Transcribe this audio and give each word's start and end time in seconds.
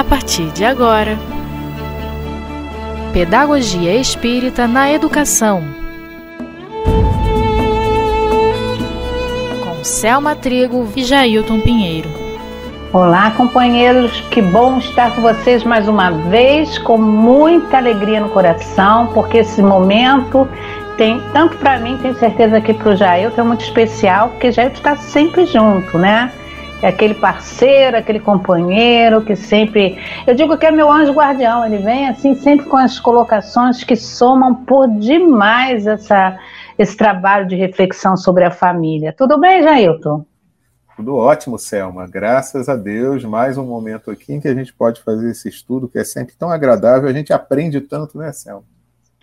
a 0.00 0.04
partir 0.04 0.50
de 0.52 0.64
agora. 0.64 1.18
Pedagogia 3.12 3.94
Espírita 3.96 4.66
na 4.66 4.90
Educação. 4.90 5.62
Com 9.62 9.84
Selma 9.84 10.34
Trigo 10.34 10.88
e 10.96 11.04
Jailton 11.04 11.60
Pinheiro. 11.60 12.08
Olá, 12.94 13.30
companheiros, 13.32 14.22
que 14.30 14.40
bom 14.40 14.78
estar 14.78 15.14
com 15.14 15.20
vocês 15.20 15.64
mais 15.64 15.86
uma 15.86 16.10
vez, 16.10 16.78
com 16.78 16.96
muita 16.96 17.76
alegria 17.76 18.20
no 18.20 18.30
coração, 18.30 19.08
porque 19.08 19.38
esse 19.38 19.62
momento 19.62 20.48
tem, 20.96 21.20
tanto 21.34 21.58
para 21.58 21.78
mim, 21.78 21.98
tenho 22.00 22.14
certeza 22.14 22.58
que 22.58 22.72
para 22.72 22.92
o 22.92 22.96
Jailton 22.96 23.42
é 23.42 23.44
muito 23.44 23.64
especial, 23.64 24.30
porque 24.30 24.50
Jailton 24.50 24.76
está 24.76 24.96
sempre 24.96 25.44
junto, 25.44 25.98
né? 25.98 26.32
É 26.82 26.88
aquele 26.88 27.14
parceiro, 27.14 27.96
aquele 27.96 28.20
companheiro 28.20 29.22
que 29.22 29.36
sempre. 29.36 29.98
Eu 30.26 30.34
digo 30.34 30.56
que 30.56 30.66
é 30.66 30.70
meu 30.70 30.90
anjo 30.90 31.12
guardião, 31.12 31.64
ele 31.64 31.78
vem 31.78 32.08
assim 32.08 32.34
sempre 32.34 32.66
com 32.66 32.76
as 32.76 32.98
colocações 32.98 33.84
que 33.84 33.96
somam 33.96 34.54
por 34.54 34.88
demais 34.88 35.86
essa, 35.86 36.38
esse 36.78 36.96
trabalho 36.96 37.46
de 37.46 37.54
reflexão 37.54 38.16
sobre 38.16 38.44
a 38.44 38.50
família. 38.50 39.14
Tudo 39.16 39.38
bem, 39.38 39.62
Jailton? 39.62 40.24
Tudo 40.96 41.16
ótimo, 41.16 41.58
Selma. 41.58 42.06
Graças 42.06 42.68
a 42.68 42.76
Deus, 42.76 43.24
mais 43.24 43.56
um 43.56 43.64
momento 43.64 44.10
aqui 44.10 44.34
em 44.34 44.40
que 44.40 44.48
a 44.48 44.54
gente 44.54 44.72
pode 44.72 45.02
fazer 45.02 45.30
esse 45.30 45.48
estudo 45.48 45.88
que 45.88 45.98
é 45.98 46.04
sempre 46.04 46.34
tão 46.34 46.50
agradável. 46.50 47.08
A 47.08 47.12
gente 47.12 47.32
aprende 47.32 47.80
tanto, 47.80 48.18
né, 48.18 48.32
Selma? 48.32 48.64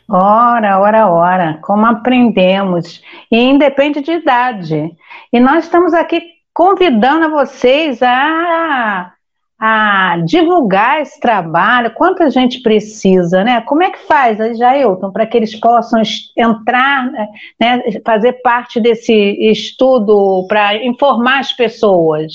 Ora, 0.10 0.80
ora, 0.80 1.08
ora, 1.08 1.60
como 1.62 1.86
aprendemos. 1.86 3.02
E 3.32 3.38
independe 3.38 4.02
de 4.02 4.12
idade. 4.12 4.92
E 5.34 5.40
nós 5.40 5.66
estamos 5.66 5.94
aqui 5.94 6.37
convidando 6.58 7.26
a 7.26 7.30
vocês 7.30 8.02
a, 8.02 9.14
a 9.60 10.18
divulgar 10.26 11.04
esse 11.04 11.20
trabalho, 11.20 11.94
quanta 11.94 12.32
gente 12.32 12.64
precisa, 12.64 13.44
né? 13.44 13.62
Como 13.62 13.84
é 13.84 13.92
que 13.92 14.08
faz, 14.08 14.40
Jailton, 14.58 15.12
para 15.12 15.28
que 15.28 15.38
eles 15.38 15.54
possam 15.60 16.02
entrar, 16.36 17.12
né, 17.60 17.84
fazer 18.04 18.42
parte 18.42 18.82
desse 18.82 19.14
estudo 19.14 20.48
para 20.48 20.84
informar 20.84 21.42
as 21.42 21.54
pessoas? 21.54 22.34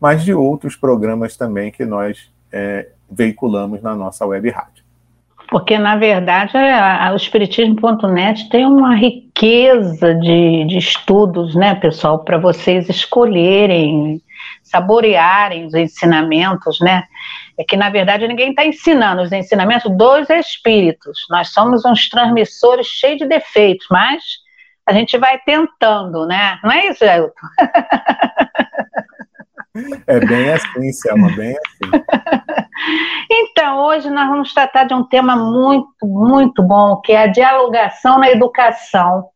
mas 0.00 0.24
de 0.24 0.34
outros 0.34 0.74
programas 0.74 1.36
também 1.36 1.70
que 1.70 1.84
nós 1.84 2.30
é, 2.50 2.88
veiculamos 3.08 3.80
na 3.80 3.94
nossa 3.94 4.26
web 4.26 4.50
rádio. 4.50 4.82
Porque, 5.48 5.78
na 5.78 5.96
verdade, 5.96 6.56
a, 6.56 7.10
o 7.12 7.16
Espiritismo.net 7.16 8.48
tem 8.48 8.64
uma 8.64 8.94
riqueza 8.96 10.14
de, 10.14 10.64
de 10.64 10.78
estudos, 10.78 11.54
né, 11.54 11.74
pessoal, 11.74 12.20
para 12.20 12.38
vocês 12.38 12.88
escolherem, 12.88 14.20
saborearem 14.62 15.66
os 15.66 15.74
ensinamentos, 15.74 16.80
né? 16.80 17.04
É 17.58 17.64
que, 17.64 17.76
na 17.76 17.90
verdade, 17.90 18.26
ninguém 18.26 18.50
está 18.50 18.64
ensinando 18.64 19.22
os 19.22 19.32
ensinamentos 19.32 19.90
dos 19.96 20.28
espíritos. 20.30 21.26
Nós 21.30 21.48
somos 21.48 21.84
uns 21.84 22.08
transmissores 22.08 22.86
cheios 22.86 23.18
de 23.18 23.26
defeitos, 23.26 23.86
mas 23.90 24.22
a 24.86 24.92
gente 24.92 25.16
vai 25.18 25.38
tentando, 25.40 26.26
né? 26.26 26.58
Não 26.62 26.72
é 26.72 26.88
isso, 26.88 27.04
Elton? 27.04 27.32
É 30.06 30.20
bem 30.20 30.52
assim, 30.52 30.92
Selma, 30.92 31.34
bem 31.34 31.56
assim. 31.56 32.04
Então, 33.30 33.78
hoje 33.78 34.10
nós 34.10 34.28
vamos 34.28 34.52
tratar 34.52 34.84
de 34.84 34.92
um 34.92 35.04
tema 35.04 35.36
muito, 35.36 36.04
muito 36.04 36.62
bom, 36.62 37.00
que 37.00 37.12
é 37.12 37.22
a 37.22 37.26
dialogação 37.26 38.18
na 38.18 38.30
educação. 38.30 39.28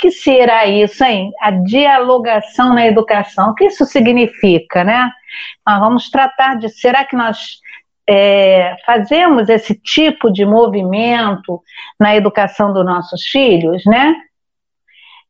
Que 0.00 0.10
será 0.10 0.66
isso, 0.66 1.04
hein? 1.04 1.30
A 1.40 1.50
dialogação 1.50 2.72
na 2.72 2.86
educação. 2.86 3.50
O 3.50 3.54
que 3.54 3.66
isso 3.66 3.84
significa, 3.84 4.82
né? 4.82 5.10
Nós 5.66 5.78
vamos 5.78 6.10
tratar 6.10 6.56
de, 6.56 6.70
será 6.70 7.04
que 7.04 7.14
nós 7.14 7.60
é, 8.08 8.76
fazemos 8.86 9.48
esse 9.48 9.74
tipo 9.74 10.32
de 10.32 10.44
movimento 10.44 11.60
na 11.98 12.16
educação 12.16 12.72
dos 12.72 12.84
nossos 12.84 13.26
filhos, 13.26 13.84
né? 13.84 14.16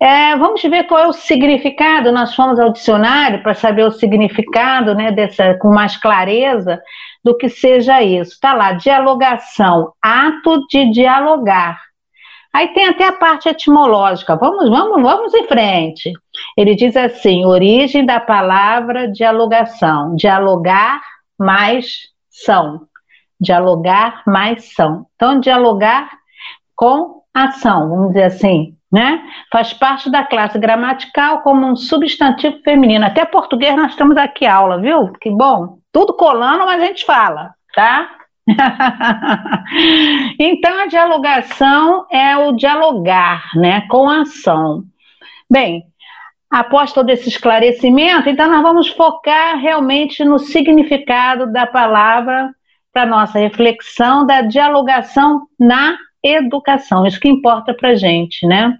É, 0.02 0.34
vamos 0.36 0.62
ver 0.62 0.84
qual 0.84 1.00
é 1.00 1.06
o 1.08 1.12
significado. 1.12 2.10
Nós 2.10 2.34
fomos 2.34 2.58
ao 2.58 2.72
dicionário 2.72 3.42
para 3.42 3.52
saber 3.52 3.84
o 3.84 3.90
significado, 3.90 4.94
né, 4.94 5.12
dessa, 5.12 5.58
com 5.58 5.68
mais 5.68 5.94
clareza 5.96 6.80
do 7.22 7.36
que 7.36 7.50
seja 7.50 8.00
isso. 8.00 8.32
Está 8.32 8.54
lá, 8.54 8.72
dialogação, 8.72 9.92
ato 10.00 10.66
de 10.68 10.90
dialogar. 10.90 11.89
Aí 12.52 12.68
tem 12.74 12.88
até 12.88 13.06
a 13.06 13.12
parte 13.12 13.48
etimológica. 13.48 14.36
Vamos, 14.36 14.68
vamos, 14.68 15.02
vamos 15.02 15.34
em 15.34 15.46
frente. 15.46 16.12
Ele 16.56 16.74
diz 16.74 16.96
assim: 16.96 17.44
origem 17.44 18.04
da 18.04 18.18
palavra 18.18 19.10
dialogação, 19.10 20.14
dialogar 20.16 21.00
mais 21.38 22.08
são. 22.28 22.82
Dialogar 23.40 24.22
mais 24.26 24.74
são. 24.74 25.06
Então, 25.14 25.40
dialogar 25.40 26.10
com 26.74 27.22
ação, 27.32 27.88
vamos 27.88 28.08
dizer 28.08 28.24
assim, 28.24 28.74
né? 28.92 29.22
Faz 29.52 29.72
parte 29.72 30.10
da 30.10 30.24
classe 30.24 30.58
gramatical 30.58 31.42
como 31.42 31.66
um 31.66 31.76
substantivo 31.76 32.58
feminino. 32.62 33.06
Até 33.06 33.24
português 33.24 33.76
nós 33.76 33.94
temos 33.94 34.16
aqui 34.16 34.46
aula, 34.46 34.80
viu? 34.80 35.12
Que 35.20 35.30
bom. 35.30 35.78
Tudo 35.92 36.14
colando, 36.14 36.64
mas 36.64 36.82
a 36.82 36.86
gente 36.86 37.04
fala, 37.04 37.54
tá? 37.74 38.10
então, 40.38 40.80
a 40.80 40.86
dialogação 40.86 42.06
é 42.10 42.36
o 42.36 42.52
dialogar, 42.52 43.50
né, 43.54 43.82
com 43.88 44.08
a 44.08 44.22
ação. 44.22 44.84
Bem, 45.50 45.84
após 46.50 46.92
todo 46.92 47.10
esse 47.10 47.28
esclarecimento, 47.28 48.28
então 48.28 48.50
nós 48.50 48.62
vamos 48.62 48.88
focar 48.88 49.58
realmente 49.58 50.24
no 50.24 50.38
significado 50.38 51.52
da 51.52 51.66
palavra 51.66 52.50
para 52.92 53.06
nossa 53.06 53.38
reflexão 53.38 54.26
da 54.26 54.42
dialogação 54.42 55.46
na 55.58 55.96
educação, 56.22 57.06
isso 57.06 57.20
que 57.20 57.28
importa 57.28 57.72
para 57.72 57.90
a 57.90 57.94
gente, 57.94 58.46
né? 58.46 58.76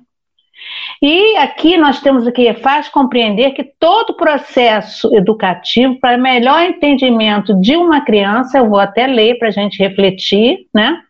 E 1.03 1.37
aqui 1.37 1.77
nós 1.77 2.01
temos 2.01 2.27
o 2.27 2.33
que 2.33 2.53
faz 2.55 2.89
compreender 2.89 3.53
que 3.53 3.65
todo 3.65 4.17
processo 4.17 5.15
educativo, 5.15 5.99
para 5.99 6.19
melhor 6.19 6.63
entendimento 6.63 7.59
de 7.61 7.77
uma 7.77 8.03
criança, 8.03 8.59
eu 8.59 8.69
vou 8.69 8.79
até 8.79 9.07
ler 9.07 9.39
para 9.39 9.49
a 9.49 9.53
gente 9.53 9.79
refletir, 9.79 10.67
né? 10.75 11.01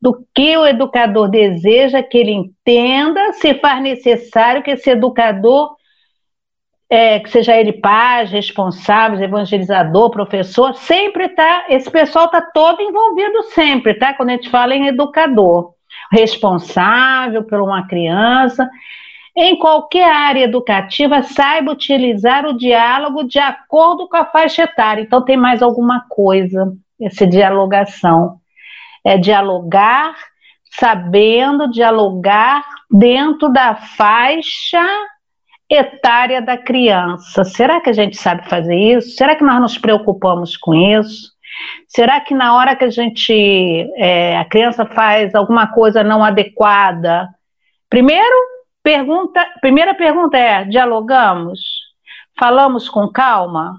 Do 0.00 0.24
que 0.34 0.56
o 0.56 0.66
educador 0.66 1.28
deseja 1.28 2.02
que 2.02 2.18
ele 2.18 2.30
entenda, 2.30 3.32
se 3.32 3.54
faz 3.54 3.82
necessário 3.82 4.62
que 4.62 4.70
esse 4.70 4.90
educador 4.90 5.76
é, 6.90 7.20
que 7.20 7.28
seja 7.28 7.56
ele 7.56 7.72
pai, 7.72 8.24
responsável, 8.24 9.22
evangelizador, 9.22 10.10
professor, 10.10 10.74
sempre 10.74 11.26
está, 11.26 11.66
esse 11.68 11.90
pessoal 11.90 12.26
está 12.26 12.40
todo 12.40 12.80
envolvido 12.80 13.42
sempre, 13.54 13.94
tá? 13.94 14.14
Quando 14.14 14.30
a 14.30 14.32
gente 14.32 14.48
fala 14.48 14.74
em 14.74 14.86
educador, 14.86 15.74
responsável 16.12 17.44
por 17.44 17.60
uma 17.60 17.86
criança, 17.86 18.68
em 19.36 19.56
qualquer 19.56 20.10
área 20.10 20.44
educativa, 20.44 21.22
saiba 21.22 21.70
utilizar 21.70 22.44
o 22.44 22.56
diálogo 22.56 23.22
de 23.22 23.38
acordo 23.38 24.08
com 24.08 24.16
a 24.16 24.24
faixa 24.24 24.64
etária. 24.64 25.02
Então 25.02 25.24
tem 25.24 25.36
mais 25.36 25.62
alguma 25.62 26.04
coisa, 26.08 26.72
essa 27.00 27.24
dialogação. 27.24 28.40
É 29.04 29.16
dialogar, 29.16 30.12
sabendo 30.72 31.70
dialogar 31.70 32.64
dentro 32.90 33.48
da 33.48 33.76
faixa 33.76 34.84
etária 35.70 36.42
da 36.42 36.56
criança. 36.56 37.44
Será 37.44 37.80
que 37.80 37.90
a 37.90 37.92
gente 37.92 38.16
sabe 38.16 38.48
fazer 38.48 38.74
isso? 38.74 39.10
Será 39.10 39.36
que 39.36 39.44
nós 39.44 39.60
nos 39.60 39.78
preocupamos 39.78 40.56
com 40.56 40.74
isso? 40.74 41.37
Será 41.86 42.20
que 42.20 42.34
na 42.34 42.54
hora 42.54 42.76
que 42.76 42.84
a 42.84 42.90
gente, 42.90 43.90
é, 43.96 44.36
a 44.38 44.44
criança 44.44 44.86
faz 44.86 45.34
alguma 45.34 45.66
coisa 45.68 46.02
não 46.02 46.22
adequada, 46.22 47.28
Primeiro, 47.88 48.36
pergunta, 48.82 49.44
primeira 49.60 49.94
pergunta 49.94 50.36
é: 50.36 50.64
dialogamos? 50.64 51.60
Falamos 52.38 52.88
com 52.88 53.08
calma? 53.08 53.76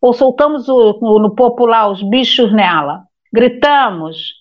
Ou 0.00 0.14
soltamos 0.14 0.68
o, 0.68 1.18
no 1.18 1.34
popular 1.34 1.90
os 1.90 2.02
bichos 2.02 2.52
nela? 2.52 3.02
Gritamos? 3.32 4.40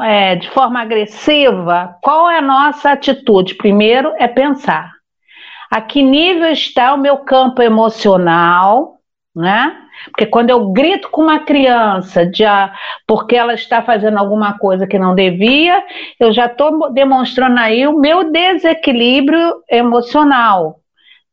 é, 0.00 0.36
de 0.36 0.48
forma 0.50 0.80
agressiva, 0.80 1.98
qual 2.00 2.30
é 2.30 2.38
a 2.38 2.42
nossa 2.42 2.92
atitude? 2.92 3.56
Primeiro 3.56 4.14
é 4.16 4.28
pensar. 4.28 4.92
A 5.68 5.80
que 5.80 6.04
nível 6.04 6.52
está 6.52 6.94
o 6.94 6.98
meu 6.98 7.18
campo 7.18 7.60
emocional, 7.60 9.00
né? 9.34 9.76
Porque 10.06 10.26
quando 10.26 10.50
eu 10.50 10.70
grito 10.72 11.10
com 11.10 11.22
uma 11.22 11.40
criança 11.40 12.26
de, 12.26 12.44
porque 13.06 13.36
ela 13.36 13.54
está 13.54 13.82
fazendo 13.82 14.18
alguma 14.18 14.58
coisa 14.58 14.86
que 14.86 14.98
não 14.98 15.14
devia, 15.14 15.84
eu 16.18 16.32
já 16.32 16.46
estou 16.46 16.92
demonstrando 16.92 17.58
aí 17.58 17.86
o 17.86 17.98
meu 17.98 18.30
desequilíbrio 18.30 19.62
emocional, 19.70 20.80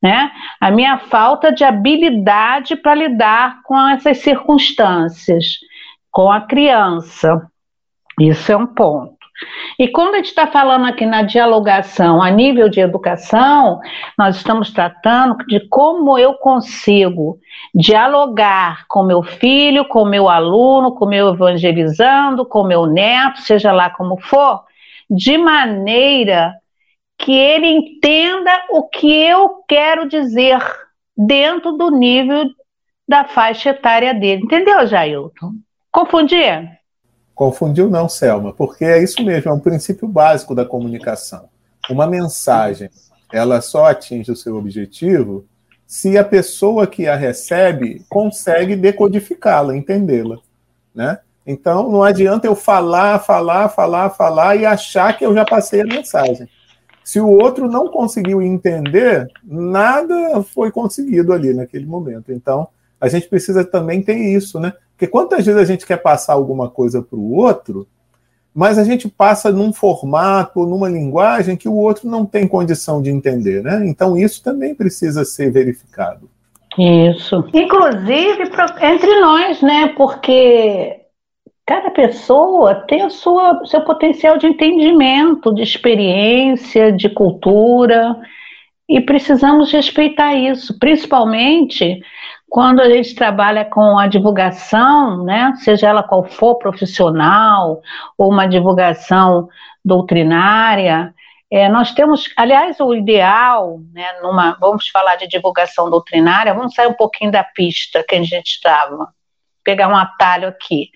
né? 0.02 0.32
A 0.60 0.72
minha 0.72 0.98
falta 0.98 1.52
de 1.52 1.64
habilidade 1.64 2.76
para 2.76 2.96
lidar 2.96 3.62
com 3.64 3.80
essas 3.90 4.18
circunstâncias 4.20 5.60
com 6.12 6.32
a 6.32 6.42
criança. 6.42 7.42
Isso 8.20 8.52
é 8.52 8.56
um 8.56 8.68
ponto. 8.68 9.23
E 9.78 9.88
quando 9.88 10.14
a 10.14 10.18
gente 10.18 10.28
está 10.28 10.48
falando 10.48 10.86
aqui 10.86 11.06
na 11.06 11.24
dialogação 11.24 12.22
a 12.22 12.30
nível 12.30 12.70
de 12.70 12.80
educação, 12.80 13.80
nós 14.18 14.36
estamos 14.38 14.72
tratando 14.72 15.38
de 15.48 15.60
como 15.68 16.18
eu 16.18 16.36
consigo 16.36 17.40
dialogar 17.74 18.86
com 18.88 19.04
meu 19.04 19.24
filho, 19.24 19.86
com 19.86 20.06
meu 20.06 20.30
aluno, 20.30 20.94
com 20.94 21.06
meu 21.06 21.34
evangelizando, 21.34 22.46
com 22.46 22.64
meu 22.64 22.86
neto, 22.86 23.42
seja 23.42 23.72
lá 23.72 23.90
como 23.90 24.18
for, 24.22 24.64
de 25.10 25.38
maneira 25.38 26.54
que 27.18 27.32
ele 27.32 27.68
entenda 27.68 28.52
o 28.70 28.84
que 28.84 29.12
eu 29.12 29.64
quero 29.68 30.08
dizer 30.08 30.60
dentro 31.16 31.74
do 31.74 31.90
nível 31.90 32.46
da 33.08 33.24
faixa 33.24 33.70
etária 33.70 34.14
dele. 34.14 34.44
Entendeu, 34.44 34.86
Jailton? 34.86 35.54
Confundir? 35.92 36.83
Confundiu 37.36 37.90
não, 37.90 38.08
Selma, 38.08 38.54
porque 38.54 38.86
é 38.86 39.02
isso 39.02 39.24
mesmo, 39.24 39.50
é 39.50 39.54
um 39.54 39.60
princípio 39.60 40.08
básico 40.08 40.54
da 40.54 40.66
comunicação. 40.66 41.50
Uma 41.90 42.06
mensagem, 42.06 42.90
ela 43.32 43.60
só 43.62 43.86
atinge 43.86 44.32
o 44.32 44.36
seu 44.36 44.56
objetivo 44.56 45.46
se 45.88 46.18
a 46.18 46.24
pessoa 46.24 46.88
que 46.88 47.08
a 47.08 47.16
recebe 47.16 48.04
consegue 48.10 48.76
decodificá-la, 48.76 49.76
entendê-la, 49.76 50.38
né? 50.94 51.20
Então, 51.46 51.92
não 51.92 52.04
adianta 52.04 52.48
eu 52.48 52.56
falar, 52.56 53.20
falar, 53.20 53.68
falar, 53.70 54.10
falar 54.12 54.56
e 54.56 54.66
achar 54.66 55.18
que 55.18 55.26
eu 55.26 55.34
já 55.34 55.44
passei 55.44 55.82
a 55.82 55.86
mensagem. 55.86 56.48
Se 57.04 57.20
o 57.20 57.28
outro 57.28 57.68
não 57.68 57.90
conseguiu 57.90 58.42
entender, 58.42 59.28
nada 59.44 60.42
foi 60.42 60.72
conseguido 60.72 61.34
ali 61.34 61.54
naquele 61.54 61.86
momento. 61.86 62.32
Então, 62.32 62.68
a 63.00 63.10
gente 63.10 63.28
precisa 63.28 63.66
também 63.66 64.02
ter 64.02 64.16
isso, 64.16 64.60
né? 64.60 64.72
Porque 65.04 65.12
quantas 65.12 65.46
vezes 65.46 65.62
a 65.62 65.66
gente 65.66 65.86
quer 65.86 65.98
passar 65.98 66.32
alguma 66.32 66.70
coisa 66.70 67.02
para 67.02 67.20
o 67.20 67.36
outro, 67.36 67.86
mas 68.56 68.78
a 68.78 68.86
gente 68.86 69.10
passa 69.10 69.52
num 69.52 69.74
formato, 69.74 70.66
numa 70.66 70.88
linguagem 70.88 71.58
que 71.58 71.68
o 71.68 71.76
outro 71.76 72.10
não 72.10 72.26
tem 72.26 72.48
condição 72.48 73.02
de 73.02 73.10
entender, 73.10 73.62
né? 73.62 73.84
Então 73.86 74.16
isso 74.16 74.42
também 74.42 74.74
precisa 74.74 75.26
ser 75.26 75.52
verificado. 75.52 76.30
Isso. 76.80 77.44
Inclusive 77.54 78.50
entre 78.82 79.20
nós, 79.20 79.62
né? 79.62 79.90
Porque 79.98 81.02
cada 81.66 81.92
pessoa 81.92 82.76
tem 82.88 83.06
o 83.06 83.10
sua, 83.10 83.62
seu 83.66 83.82
potencial 83.82 84.38
de 84.38 84.48
entendimento, 84.48 85.54
de 85.54 85.64
experiência, 85.64 86.94
de 86.94 87.10
cultura, 87.10 88.16
e 88.88 89.02
precisamos 89.02 89.70
respeitar 89.70 90.34
isso, 90.34 90.80
principalmente 90.80 92.02
quando 92.54 92.82
a 92.82 92.88
gente 92.88 93.16
trabalha 93.16 93.66
com 93.66 93.98
a 93.98 94.06
divulgação, 94.06 95.24
né, 95.24 95.56
seja 95.56 95.88
ela 95.88 96.04
qual 96.04 96.24
for, 96.24 96.54
profissional, 96.60 97.82
ou 98.16 98.32
uma 98.32 98.46
divulgação 98.46 99.50
doutrinária, 99.84 101.12
é, 101.52 101.68
nós 101.68 101.96
temos, 101.96 102.32
aliás, 102.38 102.80
o 102.80 102.94
ideal, 102.94 103.80
né, 103.92 104.06
numa, 104.22 104.56
vamos 104.62 104.88
falar 104.90 105.16
de 105.16 105.28
divulgação 105.28 105.90
doutrinária, 105.90 106.54
vamos 106.54 106.76
sair 106.76 106.86
um 106.86 106.94
pouquinho 106.94 107.32
da 107.32 107.44
pista 107.44 108.06
que 108.08 108.14
a 108.14 108.22
gente 108.22 108.50
estava, 108.50 109.08
pegar 109.64 109.88
um 109.88 109.98
atalho 109.98 110.48
aqui. 110.48 110.92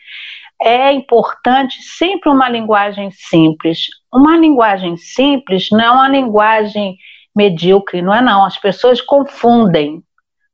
É 0.61 0.91
importante 0.91 1.81
sempre 1.81 2.29
uma 2.29 2.47
linguagem 2.47 3.09
simples. 3.09 3.87
Uma 4.13 4.37
linguagem 4.37 4.95
simples 4.95 5.69
não 5.71 5.79
é 5.79 5.89
uma 5.89 6.07
linguagem 6.07 6.97
medíocre, 7.35 8.03
não 8.03 8.13
é 8.13 8.21
não. 8.21 8.45
As 8.45 8.59
pessoas 8.59 9.01
confundem. 9.01 10.03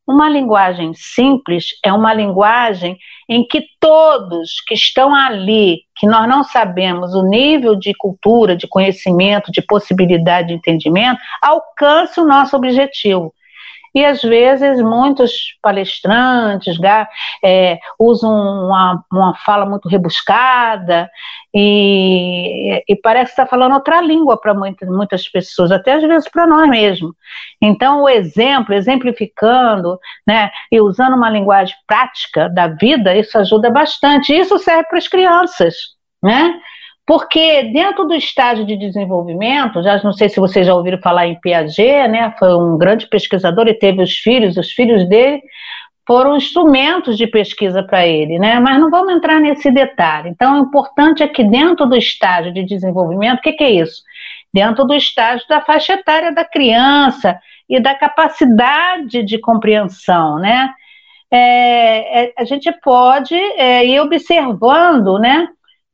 Uma 0.05 0.27
linguagem 0.27 0.94
simples 0.94 1.67
é 1.83 1.94
uma 1.94 2.13
linguagem 2.13 2.97
em 3.29 3.47
que 3.47 3.65
todos 3.79 4.61
que 4.67 4.73
estão 4.73 5.15
ali, 5.15 5.83
que 5.95 6.05
nós 6.05 6.27
não 6.27 6.44
sabemos 6.44 7.13
o 7.13 7.23
nível 7.23 7.73
de 7.75 7.94
cultura, 7.94 8.55
de 8.55 8.67
conhecimento, 8.67 9.51
de 9.51 9.61
possibilidade 9.61 10.50
de 10.50 10.55
entendimento, 10.55 11.21
alcance 11.41 12.19
o 12.19 12.27
nosso 12.27 12.55
objetivo. 12.55 13.33
E 13.94 14.04
às 14.04 14.22
vezes 14.22 14.81
muitos 14.81 15.56
palestrantes 15.62 16.78
é, 17.44 17.78
usam 18.00 18.31
uma, 18.31 19.04
uma 19.12 19.36
fala 19.36 19.66
muito 19.66 19.88
rebuscada 19.88 21.10
e, 21.54 22.84
e 22.88 22.95
parece 22.95 23.36
que 23.36 23.42
está 23.42 23.45
falando 23.45 23.74
outra 23.74 24.01
língua 24.01 24.40
para 24.40 24.54
muitas, 24.54 24.90
muitas 24.90 25.30
pessoas, 25.30 25.72
até 25.72 25.94
às 25.94 26.04
vezes 26.04 26.28
para 26.30 26.48
nós 26.48 26.68
mesmos. 26.68 27.13
Então, 27.62 28.01
o 28.01 28.10
exemplo, 28.10 28.74
exemplificando, 28.74 30.00
né, 30.28 30.50
e 30.72 30.81
usando 30.81 31.16
uma 31.16 31.30
linguagem 31.30 31.75
prática 31.86 32.50
da 32.50 32.68
vida, 32.68 33.16
isso 33.16 33.38
ajuda 33.38 33.69
bastante. 33.69 34.34
Isso 34.34 34.57
serve 34.57 34.86
para 34.86 34.98
as 34.98 35.07
crianças, 35.07 35.75
né? 36.22 36.60
Porque 37.05 37.63
dentro 37.73 38.05
do 38.05 38.13
estágio 38.13 38.65
de 38.65 38.77
desenvolvimento, 38.77 39.83
já 39.83 40.01
não 40.03 40.13
sei 40.13 40.29
se 40.29 40.39
vocês 40.39 40.65
já 40.65 40.73
ouviram 40.73 41.00
falar 41.00 41.27
em 41.27 41.39
Piaget, 41.39 42.07
né? 42.07 42.33
Foi 42.39 42.53
um 42.55 42.77
grande 42.77 43.07
pesquisador 43.07 43.67
e 43.67 43.73
teve 43.73 44.01
os 44.01 44.17
filhos, 44.17 44.55
os 44.55 44.71
filhos 44.71 45.07
dele 45.09 45.41
foram 46.05 46.35
instrumentos 46.35 47.17
de 47.17 47.27
pesquisa 47.27 47.81
para 47.83 48.05
ele, 48.05 48.39
né? 48.39 48.59
Mas 48.59 48.79
não 48.79 48.89
vamos 48.89 49.13
entrar 49.13 49.39
nesse 49.39 49.71
detalhe. 49.71 50.29
Então, 50.29 50.55
o 50.55 50.63
importante 50.63 51.23
é 51.23 51.27
que 51.27 51.44
dentro 51.44 51.85
do 51.85 51.95
estágio 51.95 52.54
de 52.54 52.63
desenvolvimento, 52.63 53.39
o 53.39 53.42
que, 53.42 53.54
que 53.54 53.63
é 53.63 53.71
isso? 53.71 54.01
Dentro 54.54 54.85
do 54.85 54.94
estágio 54.94 55.47
da 55.47 55.61
faixa 55.61 55.94
etária 55.94 56.33
da 56.33 56.45
criança 56.45 57.39
e 57.69 57.80
da 57.80 57.95
capacidade 57.95 59.23
de 59.23 59.37
compreensão, 59.39 60.39
né? 60.39 60.73
É, 61.31 62.25
é, 62.25 62.33
a 62.37 62.44
gente 62.44 62.71
pode 62.83 63.33
é, 63.33 63.85
ir 63.85 63.99
observando, 63.99 65.18
né? 65.18 65.47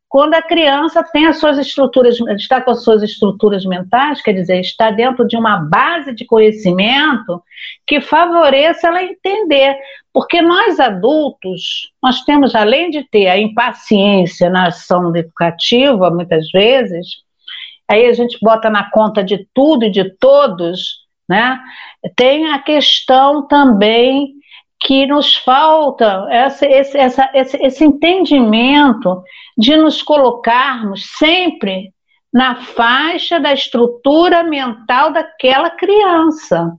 Quando 0.10 0.34
a 0.34 0.42
criança 0.42 1.04
tem 1.04 1.28
as 1.28 1.38
suas 1.38 1.60
estruturas, 1.60 2.20
está 2.32 2.60
com 2.60 2.72
as 2.72 2.84
suas 2.84 3.04
estruturas 3.04 3.63
mentais, 3.63 4.24
quer 4.24 4.34
dizer, 4.34 4.60
está 4.60 4.89
dentro 4.89 5.28
de 5.28 5.38
uma 5.38 5.58
base 5.58 6.16
de 6.16 6.25
conhecimento 6.25 7.44
que 7.86 8.01
favoreça 8.01 8.88
ela 8.88 9.04
entender. 9.04 9.78
Porque 10.12 10.42
nós 10.42 10.80
adultos, 10.80 11.92
nós 12.01 12.24
temos, 12.24 12.56
além 12.56 12.89
de 12.89 13.04
ter 13.04 13.28
a 13.28 13.38
impaciência 13.38 14.50
na 14.50 14.70
ação 14.70 15.16
educativa, 15.16 16.10
muitas 16.10 16.50
vezes, 16.51 17.06
aí 17.88 18.08
a 18.08 18.13
gente 18.13 18.39
bota 18.42 18.68
na 18.68 18.89
conta 18.89 19.24
de 19.24 19.48
tudo 19.54 19.86
e 19.86 19.92
de 19.92 20.10
todos, 20.18 21.06
né? 21.30 21.60
Tem 22.16 22.51
a 22.51 22.58
questão 22.58 23.48
também 23.48 24.38
que 24.79 25.05
nos 25.05 25.36
falta 25.36 26.25
essa, 26.29 26.65
esse, 26.65 26.98
essa, 26.98 27.29
esse, 27.33 27.57
esse 27.57 27.83
entendimento 27.83 29.21
de 29.57 29.75
nos 29.75 30.01
colocarmos 30.01 31.05
sempre 31.17 31.93
na 32.33 32.55
faixa 32.55 33.39
da 33.39 33.53
estrutura 33.53 34.43
mental 34.43 35.12
daquela 35.12 35.69
criança. 35.71 36.71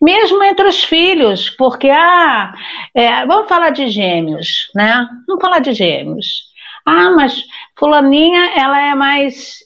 Mesmo 0.00 0.42
entre 0.42 0.68
os 0.68 0.84
filhos, 0.84 1.50
porque, 1.50 1.90
ah, 1.90 2.52
é, 2.94 3.26
vamos 3.26 3.48
falar 3.48 3.70
de 3.70 3.88
gêmeos, 3.88 4.70
né? 4.74 5.06
Vamos 5.26 5.42
falar 5.42 5.58
de 5.58 5.72
gêmeos. 5.72 6.44
Ah, 6.86 7.10
mas 7.10 7.42
fulaninha, 7.78 8.52
ela 8.56 8.80
é 8.80 8.94
mais, 8.94 9.58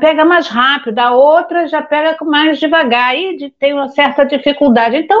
pega 0.00 0.24
mais 0.24 0.48
rápido, 0.48 0.98
a 0.98 1.12
outra 1.12 1.66
já 1.68 1.82
pega 1.82 2.16
mais 2.24 2.58
devagar, 2.58 3.16
e 3.16 3.50
tem 3.58 3.72
uma 3.72 3.88
certa 3.88 4.24
dificuldade. 4.24 4.96
Então, 4.96 5.20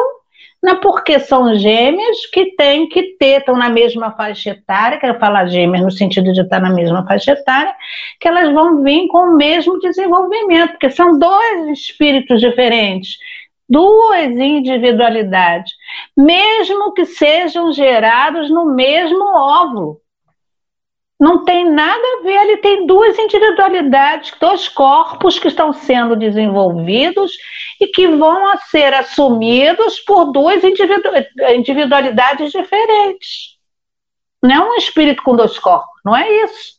não 0.62 0.80
porque 0.80 1.20
são 1.20 1.56
gêmeas 1.56 2.26
que 2.26 2.56
tem 2.56 2.88
que 2.88 3.16
ter, 3.18 3.38
estão 3.38 3.56
na 3.56 3.68
mesma 3.68 4.10
faixa 4.12 4.50
etária, 4.50 4.98
quero 4.98 5.18
falar 5.18 5.46
gêmeas 5.46 5.84
no 5.84 5.90
sentido 5.90 6.32
de 6.32 6.40
estar 6.40 6.60
na 6.60 6.70
mesma 6.70 7.06
faixa 7.06 7.32
etária, 7.32 7.74
que 8.20 8.26
elas 8.26 8.52
vão 8.52 8.82
vir 8.82 9.06
com 9.08 9.18
o 9.18 9.36
mesmo 9.36 9.78
desenvolvimento, 9.78 10.70
porque 10.72 10.90
são 10.90 11.18
dois 11.18 11.68
espíritos 11.78 12.40
diferentes, 12.40 13.18
duas 13.68 14.30
individualidades, 14.30 15.72
mesmo 16.16 16.92
que 16.92 17.04
sejam 17.04 17.72
gerados 17.72 18.50
no 18.50 18.74
mesmo 18.74 19.24
óvulo. 19.24 20.00
Não 21.18 21.44
tem 21.44 21.68
nada 21.68 22.00
a 22.00 22.22
ver, 22.22 22.42
ele 22.42 22.56
tem 22.58 22.86
duas 22.86 23.18
individualidades, 23.18 24.32
dois 24.38 24.68
corpos 24.68 25.36
que 25.38 25.48
estão 25.48 25.72
sendo 25.72 26.14
desenvolvidos 26.14 27.32
e 27.80 27.88
que 27.88 28.06
vão 28.06 28.56
ser 28.70 28.94
assumidos 28.94 29.98
por 30.00 30.30
duas 30.30 30.62
individualidades 30.62 32.52
diferentes. 32.52 33.58
Não 34.40 34.54
é 34.54 34.70
um 34.70 34.74
espírito 34.76 35.22
com 35.24 35.34
dois 35.34 35.58
corpos, 35.58 36.00
não 36.04 36.16
é 36.16 36.44
isso. 36.44 36.78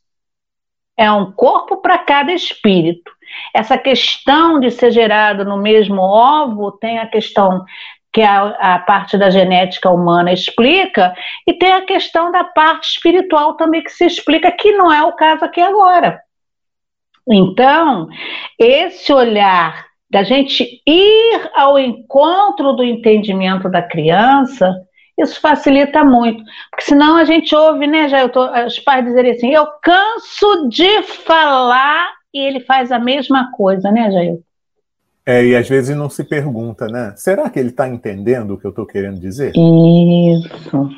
É 0.95 1.11
um 1.11 1.31
corpo 1.33 1.77
para 1.77 1.97
cada 1.97 2.31
espírito. 2.31 3.11
Essa 3.53 3.77
questão 3.77 4.59
de 4.59 4.71
ser 4.71 4.91
gerado 4.91 5.43
no 5.43 5.57
mesmo 5.57 6.01
ovo 6.01 6.71
tem 6.71 6.99
a 6.99 7.07
questão 7.07 7.65
que 8.11 8.21
a, 8.21 8.47
a, 8.75 8.79
parte 8.79 9.17
da 9.17 9.29
genética 9.29 9.89
humana 9.89 10.33
explica, 10.33 11.13
e 11.45 11.53
tem 11.53 11.71
a 11.71 11.85
questão 11.85 12.31
da 12.31 12.43
parte 12.43 12.89
espiritual 12.89 13.55
também 13.55 13.83
que 13.83 13.91
se 13.91 14.05
explica, 14.05 14.51
que 14.51 14.71
não 14.71 14.91
é 14.91 15.03
o 15.03 15.13
caso 15.13 15.45
aqui 15.45 15.61
agora. 15.61 16.19
Então, 17.27 18.07
esse 18.57 19.13
olhar 19.13 19.85
da 20.09 20.23
gente 20.23 20.81
ir 20.87 21.51
ao 21.53 21.77
encontro 21.77 22.73
do 22.73 22.83
entendimento 22.83 23.69
da 23.69 23.83
criança, 23.83 24.73
isso 25.19 25.39
facilita 25.39 26.03
muito. 26.03 26.43
Porque 26.71 26.85
senão 26.85 27.17
a 27.17 27.25
gente 27.25 27.55
ouve, 27.55 27.85
né, 27.85 28.09
já 28.09 28.21
eu 28.21 28.29
tô, 28.29 28.43
os 28.65 28.79
pais 28.79 29.05
dizerem 29.05 29.31
assim, 29.31 29.53
eu 29.53 29.67
canso 29.83 30.67
de 30.69 31.03
falar 31.03 32.09
e 32.33 32.39
ele 32.39 32.61
faz 32.61 32.91
a 32.91 32.97
mesma 32.97 33.51
coisa, 33.51 33.91
né, 33.91 34.09
Jair? 34.11 34.39
É, 35.25 35.45
e 35.45 35.55
às 35.55 35.67
vezes 35.67 35.95
não 35.95 36.09
se 36.09 36.23
pergunta, 36.23 36.87
né? 36.87 37.13
Será 37.15 37.49
que 37.49 37.59
ele 37.59 37.69
está 37.69 37.87
entendendo 37.87 38.51
o 38.51 38.57
que 38.57 38.65
eu 38.65 38.69
estou 38.69 38.85
querendo 38.85 39.19
dizer? 39.19 39.51
Isso. 39.55 40.89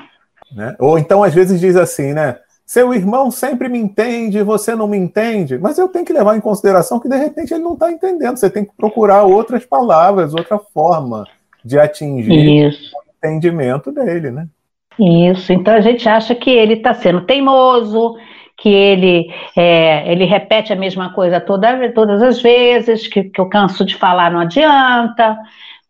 Né? 0.56 0.76
Ou 0.80 0.98
então 0.98 1.24
às 1.24 1.34
vezes 1.34 1.60
diz 1.60 1.76
assim, 1.76 2.14
né? 2.14 2.38
Seu 2.66 2.94
irmão 2.94 3.30
sempre 3.30 3.68
me 3.68 3.78
entende, 3.78 4.42
você 4.44 4.74
não 4.74 4.88
me 4.88 4.98
entende. 4.98 5.58
Mas 5.58 5.78
eu 5.78 5.90
tenho 5.90 6.06
que 6.06 6.14
levar 6.14 6.38
em 6.38 6.42
consideração 6.42 7.02
que 7.02 7.10
de 7.10 7.18
repente 7.18 7.54
ele 7.54 7.64
não 7.64 7.74
está 7.74 7.92
entendendo. 7.92 8.38
Você 8.38 8.50
tem 8.50 8.64
que 8.64 8.72
procurar 8.78 9.24
outras 9.24 9.66
palavras, 9.66 10.34
outra 10.34 10.58
forma 10.58 11.26
de 11.66 11.78
atingir 11.78 12.70
Isso. 12.70 12.92
o 12.96 13.28
entendimento 13.28 13.92
dele, 13.92 14.32
né? 14.32 14.48
Isso. 14.98 15.52
Então 15.52 15.74
a 15.74 15.82
gente 15.82 16.08
acha 16.08 16.34
que 16.34 16.50
ele 16.50 16.76
está 16.76 16.94
sendo 16.94 17.26
teimoso, 17.26 18.16
que 18.62 18.70
ele, 18.70 19.34
é, 19.58 20.12
ele 20.12 20.24
repete 20.24 20.72
a 20.72 20.76
mesma 20.76 21.12
coisa 21.14 21.42
toda, 21.42 21.92
todas 21.94 22.22
as 22.22 22.42
vezes, 22.42 23.08
que, 23.08 23.24
que 23.24 23.42
eu 23.42 23.50
canso 23.50 23.84
de 23.84 23.96
falar, 23.96 24.32
não 24.32 24.42
adianta. 24.42 25.36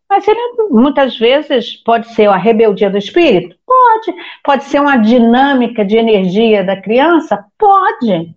Mas 0.09 0.25
ele 0.25 0.39
muitas 0.69 1.17
vezes 1.17 1.75
pode 1.75 2.07
ser 2.13 2.29
a 2.29 2.37
rebeldia 2.37 2.89
do 2.89 2.97
espírito? 2.97 3.55
Pode. 3.65 4.17
Pode 4.43 4.63
ser 4.65 4.79
uma 4.79 4.97
dinâmica 4.97 5.83
de 5.83 5.97
energia 5.97 6.63
da 6.63 6.81
criança? 6.81 7.45
Pode. 7.57 8.33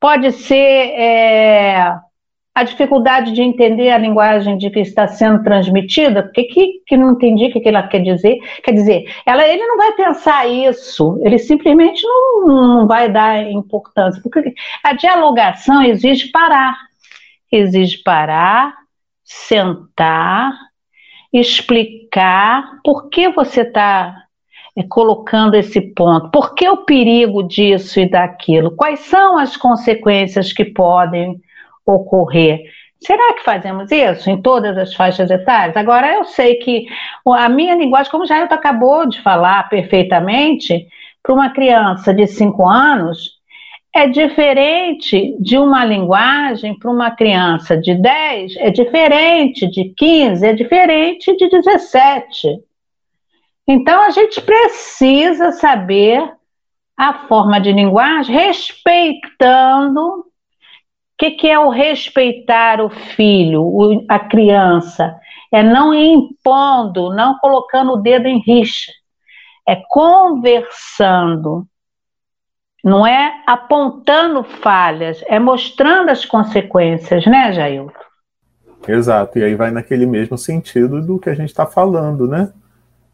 Pode 0.00 0.32
ser 0.32 0.54
é, 0.56 1.94
a 2.56 2.62
dificuldade 2.62 3.32
de 3.32 3.42
entender 3.42 3.90
a 3.90 3.98
linguagem 3.98 4.56
de 4.56 4.70
que 4.70 4.80
está 4.80 5.06
sendo 5.06 5.42
transmitida, 5.42 6.22
porque 6.22 6.44
que, 6.44 6.82
que 6.86 6.96
não 6.96 7.12
entendi 7.12 7.44
o 7.44 7.52
que, 7.52 7.60
que 7.60 7.68
ela 7.68 7.86
quer 7.86 8.00
dizer. 8.00 8.38
Quer 8.64 8.72
dizer, 8.72 9.14
ela, 9.26 9.46
ele 9.46 9.62
não 9.66 9.76
vai 9.76 9.92
pensar 9.92 10.46
isso, 10.48 11.20
ele 11.22 11.38
simplesmente 11.38 12.02
não, 12.02 12.46
não 12.46 12.86
vai 12.86 13.12
dar 13.12 13.42
importância, 13.52 14.22
porque 14.22 14.54
a 14.82 14.94
dialogação 14.94 15.82
exige 15.82 16.30
parar, 16.30 16.74
exige 17.52 17.98
parar, 18.02 18.74
sentar, 19.22 20.50
explicar 21.30 22.80
por 22.82 23.10
que 23.10 23.28
você 23.28 23.60
está 23.60 24.16
é, 24.74 24.82
colocando 24.82 25.56
esse 25.56 25.82
ponto, 25.92 26.30
por 26.30 26.54
que 26.54 26.66
o 26.66 26.86
perigo 26.86 27.42
disso 27.42 28.00
e 28.00 28.08
daquilo, 28.08 28.74
quais 28.74 29.00
são 29.00 29.36
as 29.36 29.58
consequências 29.58 30.54
que 30.54 30.64
podem 30.64 31.38
ocorrer. 31.86 32.64
Será 33.00 33.34
que 33.34 33.44
fazemos 33.44 33.90
isso 33.92 34.28
em 34.28 34.40
todas 34.40 34.76
as 34.76 34.94
faixas 34.94 35.30
etárias? 35.30 35.76
Agora, 35.76 36.14
eu 36.14 36.24
sei 36.24 36.56
que 36.56 36.86
a 37.26 37.48
minha 37.48 37.74
linguagem, 37.74 38.10
como 38.10 38.26
Jailton 38.26 38.54
acabou 38.54 39.06
de 39.06 39.20
falar 39.22 39.68
perfeitamente, 39.68 40.88
para 41.22 41.34
uma 41.34 41.50
criança 41.50 42.14
de 42.14 42.26
5 42.26 42.68
anos, 42.68 43.36
é 43.94 44.06
diferente 44.06 45.36
de 45.40 45.56
uma 45.58 45.84
linguagem 45.84 46.78
para 46.78 46.90
uma 46.90 47.10
criança 47.10 47.76
de 47.76 47.94
10, 47.94 48.56
é 48.56 48.70
diferente 48.70 49.66
de 49.68 49.92
15, 49.96 50.46
é 50.46 50.52
diferente 50.52 51.36
de 51.36 51.48
17. 51.48 52.60
Então, 53.66 54.02
a 54.02 54.10
gente 54.10 54.40
precisa 54.40 55.50
saber 55.52 56.30
a 56.96 57.26
forma 57.26 57.60
de 57.60 57.72
linguagem 57.72 58.34
respeitando 58.34 60.26
o 61.16 61.18
que, 61.18 61.30
que, 61.30 61.48
é 61.48 61.58
o 61.58 61.70
respeitar 61.70 62.78
o 62.78 62.90
filho, 62.90 63.62
o, 63.62 64.04
a 64.06 64.18
criança? 64.18 65.18
É 65.50 65.62
não 65.62 65.94
impondo, 65.94 67.08
não 67.14 67.38
colocando 67.38 67.92
o 67.92 67.96
dedo 67.96 68.26
em 68.26 68.38
rixa. 68.38 68.92
É 69.66 69.76
conversando. 69.88 71.66
Não 72.84 73.06
é 73.06 73.42
apontando 73.46 74.44
falhas, 74.44 75.24
é 75.26 75.38
mostrando 75.38 76.10
as 76.10 76.26
consequências, 76.26 77.24
né, 77.24 77.50
Jailton? 77.50 77.98
Exato, 78.86 79.38
e 79.38 79.44
aí 79.44 79.54
vai 79.54 79.70
naquele 79.70 80.04
mesmo 80.04 80.36
sentido 80.36 81.00
do 81.00 81.18
que 81.18 81.30
a 81.30 81.34
gente 81.34 81.48
está 81.48 81.64
falando, 81.64 82.28
né? 82.28 82.52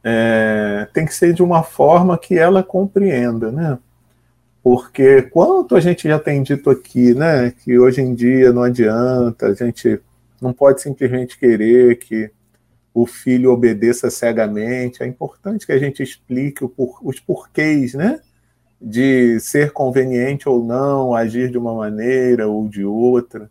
É, 0.02 0.88
tem 0.92 1.06
que 1.06 1.14
ser 1.14 1.32
de 1.32 1.42
uma 1.42 1.62
forma 1.62 2.18
que 2.18 2.37
ela 2.37 2.64
compreenda, 2.64 3.52
né? 3.52 3.78
Porque 4.62 5.23
quanto 5.23 5.75
a 5.75 5.81
gente 5.81 6.07
já 6.09 6.19
tem 6.19 6.42
dito 6.42 6.71
aqui, 6.71 7.14
né, 7.14 7.50
que 7.50 7.78
hoje 7.78 8.00
em 8.00 8.14
dia 8.14 8.52
não 8.52 8.62
adianta, 8.62 9.47
a 9.47 9.54
gente 9.54 10.00
não 10.40 10.52
pode 10.52 10.81
simplesmente 10.81 11.38
querer 11.38 11.99
que 11.99 12.31
o 12.95 13.07
filho 13.07 13.50
obedeça 13.50 14.11
cegamente. 14.11 15.02
É 15.02 15.07
importante 15.07 15.66
que 15.66 15.73
a 15.73 15.78
gente 15.78 16.02
explique 16.02 16.64
os 16.76 17.19
porquês, 17.21 17.95
né, 17.95 18.21
de 18.81 19.40
ser 19.40 19.73
conveniente 19.73 20.49
ou 20.49 20.64
não 20.64 21.14
agir 21.14 21.50
de 21.50 21.59
uma 21.59 21.75
maneira 21.75 22.49
ou 22.49 22.69
de 22.69 22.85
outra. 22.85 23.50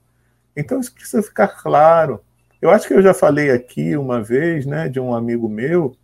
Então 0.55 0.79
isso 0.79 0.93
precisa 0.93 1.23
ficar 1.23 1.47
claro. 1.47 2.21
Eu 2.61 2.69
acho 2.69 2.87
que 2.87 2.93
eu 2.93 3.01
já 3.01 3.13
falei 3.13 3.49
aqui 3.49 3.97
uma 3.97 4.21
vez, 4.21 4.65
né, 4.65 4.87
de 4.87 4.99
um 4.99 5.13
amigo 5.13 5.49
meu 5.49 5.95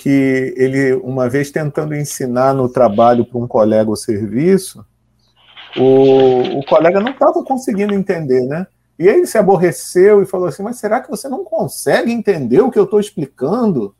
que 0.00 0.54
ele, 0.56 0.94
uma 0.94 1.28
vez 1.28 1.50
tentando 1.50 1.94
ensinar 1.94 2.54
no 2.54 2.70
trabalho 2.70 3.22
para 3.22 3.38
um 3.38 3.46
colega 3.46 3.90
o 3.90 3.96
serviço, 3.96 4.82
o, 5.76 6.58
o 6.58 6.64
colega 6.64 7.00
não 7.00 7.12
estava 7.12 7.44
conseguindo 7.44 7.92
entender, 7.92 8.40
né? 8.46 8.66
E 8.98 9.06
ele 9.06 9.26
se 9.26 9.36
aborreceu 9.36 10.22
e 10.22 10.26
falou 10.26 10.48
assim: 10.48 10.62
Mas 10.62 10.78
será 10.78 11.00
que 11.00 11.10
você 11.10 11.28
não 11.28 11.44
consegue 11.44 12.10
entender 12.10 12.62
o 12.62 12.70
que 12.70 12.78
eu 12.78 12.84
estou 12.84 12.98
explicando? 12.98 13.94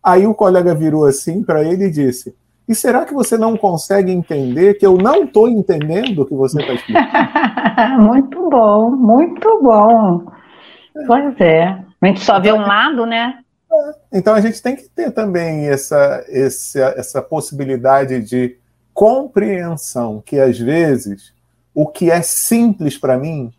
Aí 0.00 0.24
o 0.24 0.34
colega 0.34 0.72
virou 0.72 1.04
assim 1.04 1.42
para 1.42 1.64
ele 1.64 1.86
e 1.86 1.90
disse: 1.90 2.32
E 2.68 2.74
será 2.74 3.04
que 3.04 3.12
você 3.12 3.36
não 3.36 3.56
consegue 3.56 4.12
entender 4.12 4.74
que 4.74 4.86
eu 4.86 4.96
não 4.96 5.24
estou 5.24 5.48
entendendo 5.48 6.22
o 6.22 6.26
que 6.26 6.34
você 6.34 6.60
está 6.60 6.74
explicando? 6.74 7.98
muito 8.06 8.48
bom, 8.48 8.90
muito 8.92 9.60
bom. 9.60 10.32
É. 10.96 11.06
Pois 11.06 11.40
é. 11.40 11.84
A 12.00 12.06
gente 12.06 12.20
só 12.20 12.38
vê 12.38 12.52
um 12.52 12.60
lado, 12.60 13.04
né? 13.04 13.40
Então 14.12 14.34
a 14.34 14.40
gente 14.40 14.60
tem 14.60 14.74
que 14.74 14.88
ter 14.88 15.10
também 15.12 15.68
essa, 15.68 16.24
essa, 16.28 16.94
essa 16.96 17.22
possibilidade 17.22 18.20
de 18.22 18.56
compreensão, 18.92 20.22
que 20.24 20.38
às 20.38 20.58
vezes 20.58 21.32
o 21.74 21.86
que 21.86 22.10
é 22.10 22.20
simples 22.22 22.98
para 22.98 23.16
mim 23.16 23.52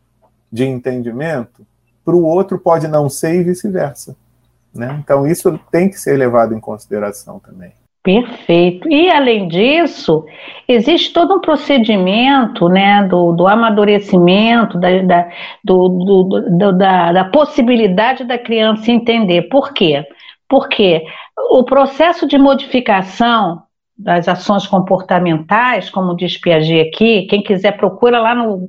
de 0.51 0.65
entendimento, 0.65 1.65
para 2.03 2.15
o 2.15 2.23
outro 2.23 2.59
pode 2.59 2.87
não 2.87 3.09
ser 3.09 3.35
e 3.35 3.43
vice-versa. 3.43 4.15
Né? 4.73 4.99
Então 5.03 5.25
isso 5.25 5.57
tem 5.71 5.89
que 5.89 5.99
ser 5.99 6.17
levado 6.17 6.53
em 6.53 6.59
consideração 6.59 7.39
também. 7.39 7.73
Perfeito. 8.03 8.89
E, 8.89 9.11
além 9.11 9.47
disso, 9.47 10.25
existe 10.67 11.13
todo 11.13 11.35
um 11.35 11.39
procedimento 11.39 12.67
né, 12.67 13.03
do, 13.03 13.31
do 13.31 13.47
amadurecimento, 13.47 14.79
da, 14.79 15.01
da, 15.03 15.29
do, 15.63 15.87
do, 15.87 16.71
da, 16.73 17.11
da 17.13 17.25
possibilidade 17.25 18.23
da 18.23 18.39
criança 18.39 18.91
entender. 18.91 19.43
Por 19.43 19.71
quê? 19.71 20.03
Porque 20.49 21.05
o 21.51 21.63
processo 21.63 22.27
de 22.27 22.39
modificação 22.39 23.61
das 23.95 24.27
ações 24.27 24.65
comportamentais, 24.65 25.87
como 25.89 26.15
diz 26.15 26.37
Piaget 26.37 26.89
aqui, 26.89 27.27
quem 27.27 27.43
quiser 27.43 27.77
procura 27.77 28.19
lá 28.19 28.33
no, 28.33 28.67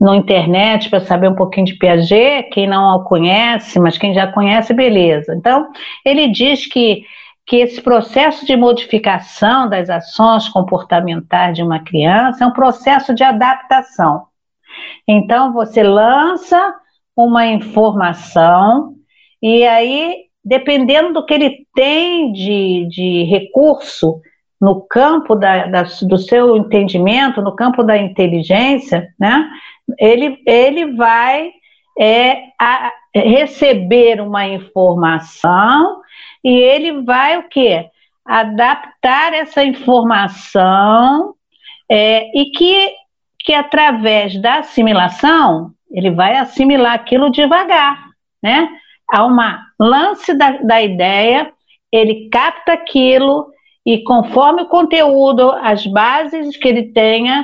no 0.00 0.14
internet 0.14 0.88
para 0.88 1.00
saber 1.00 1.28
um 1.28 1.34
pouquinho 1.34 1.66
de 1.66 1.74
Piaget, 1.74 2.48
quem 2.50 2.66
não 2.66 2.96
o 2.96 3.04
conhece, 3.04 3.78
mas 3.78 3.98
quem 3.98 4.14
já 4.14 4.26
conhece, 4.26 4.72
beleza. 4.72 5.34
Então, 5.34 5.68
ele 6.02 6.28
diz 6.28 6.66
que 6.66 7.04
que 7.48 7.56
esse 7.56 7.80
processo 7.80 8.44
de 8.44 8.54
modificação 8.54 9.70
das 9.70 9.88
ações 9.88 10.48
comportamentais 10.50 11.56
de 11.56 11.62
uma 11.62 11.82
criança 11.82 12.44
é 12.44 12.46
um 12.46 12.52
processo 12.52 13.14
de 13.14 13.24
adaptação. 13.24 14.26
Então, 15.08 15.52
você 15.54 15.82
lança 15.82 16.74
uma 17.16 17.46
informação 17.46 18.94
e 19.42 19.64
aí, 19.64 20.26
dependendo 20.44 21.14
do 21.14 21.24
que 21.24 21.32
ele 21.32 21.66
tem 21.74 22.32
de, 22.32 22.86
de 22.90 23.24
recurso 23.24 24.20
no 24.60 24.82
campo 24.82 25.34
da, 25.34 25.66
da, 25.66 25.82
do 26.02 26.18
seu 26.18 26.54
entendimento, 26.54 27.40
no 27.40 27.56
campo 27.56 27.82
da 27.82 27.96
inteligência, 27.96 29.08
né? 29.18 29.48
Ele, 29.98 30.36
ele 30.46 30.96
vai 30.96 31.50
é, 31.98 32.42
a, 32.60 32.92
receber 33.14 34.20
uma 34.20 34.46
informação 34.46 36.02
e 36.44 36.50
ele 36.50 37.02
vai 37.02 37.38
o 37.38 37.48
quê? 37.48 37.86
Adaptar 38.24 39.32
essa 39.32 39.64
informação 39.64 41.34
é, 41.90 42.30
e 42.38 42.50
que, 42.50 42.92
que 43.40 43.54
através 43.54 44.40
da 44.40 44.58
assimilação 44.58 45.72
ele 45.90 46.10
vai 46.10 46.36
assimilar 46.36 46.94
aquilo 46.94 47.30
devagar, 47.30 47.98
né? 48.42 48.68
Há 49.10 49.24
uma 49.24 49.64
lance 49.80 50.34
da, 50.34 50.50
da 50.58 50.82
ideia, 50.82 51.50
ele 51.90 52.28
capta 52.30 52.74
aquilo 52.74 53.46
e 53.86 54.02
conforme 54.04 54.62
o 54.62 54.68
conteúdo, 54.68 55.50
as 55.62 55.86
bases 55.86 56.58
que 56.58 56.68
ele 56.68 56.92
tenha, 56.92 57.42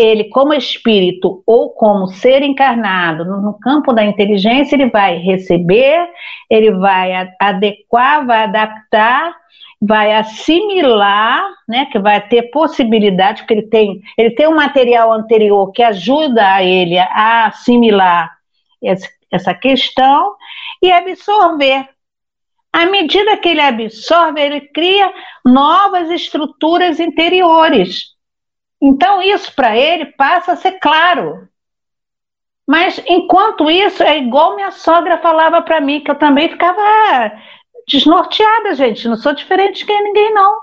ele 0.00 0.24
como 0.24 0.54
espírito 0.54 1.42
ou 1.46 1.70
como 1.70 2.08
ser 2.08 2.42
encarnado 2.42 3.24
no 3.24 3.58
campo 3.58 3.92
da 3.92 4.02
inteligência, 4.02 4.74
ele 4.74 4.88
vai 4.88 5.18
receber, 5.18 6.08
ele 6.48 6.72
vai 6.72 7.12
adequar, 7.38 8.24
vai 8.26 8.44
adaptar, 8.44 9.36
vai 9.80 10.14
assimilar, 10.14 11.50
né, 11.68 11.86
que 11.86 11.98
vai 11.98 12.20
ter 12.26 12.50
possibilidade, 12.50 13.42
porque 13.42 13.54
ele 13.54 13.66
tem, 13.68 14.00
ele 14.16 14.30
tem 14.30 14.48
um 14.48 14.56
material 14.56 15.12
anterior 15.12 15.70
que 15.70 15.82
ajuda 15.82 16.54
a 16.54 16.62
ele 16.62 16.98
a 16.98 17.46
assimilar 17.48 18.30
essa 19.30 19.54
questão 19.54 20.34
e 20.82 20.90
absorver. 20.90 21.86
À 22.72 22.86
medida 22.86 23.36
que 23.36 23.48
ele 23.50 23.60
absorve, 23.60 24.40
ele 24.40 24.60
cria 24.60 25.12
novas 25.44 26.08
estruturas 26.10 27.00
interiores. 27.00 28.18
Então, 28.80 29.22
isso 29.22 29.54
para 29.54 29.76
ele 29.76 30.06
passa 30.06 30.52
a 30.52 30.56
ser 30.56 30.78
claro. 30.80 31.48
Mas, 32.66 33.02
enquanto 33.06 33.70
isso, 33.70 34.02
é 34.02 34.18
igual 34.18 34.54
minha 34.54 34.70
sogra 34.70 35.18
falava 35.18 35.60
para 35.60 35.80
mim, 35.80 36.00
que 36.00 36.10
eu 36.10 36.14
também 36.14 36.48
ficava 36.48 37.32
desnorteada, 37.86 38.74
gente. 38.74 39.08
Não 39.08 39.16
sou 39.16 39.34
diferente 39.34 39.84
de 39.84 39.92
ninguém, 39.92 40.32
não. 40.32 40.56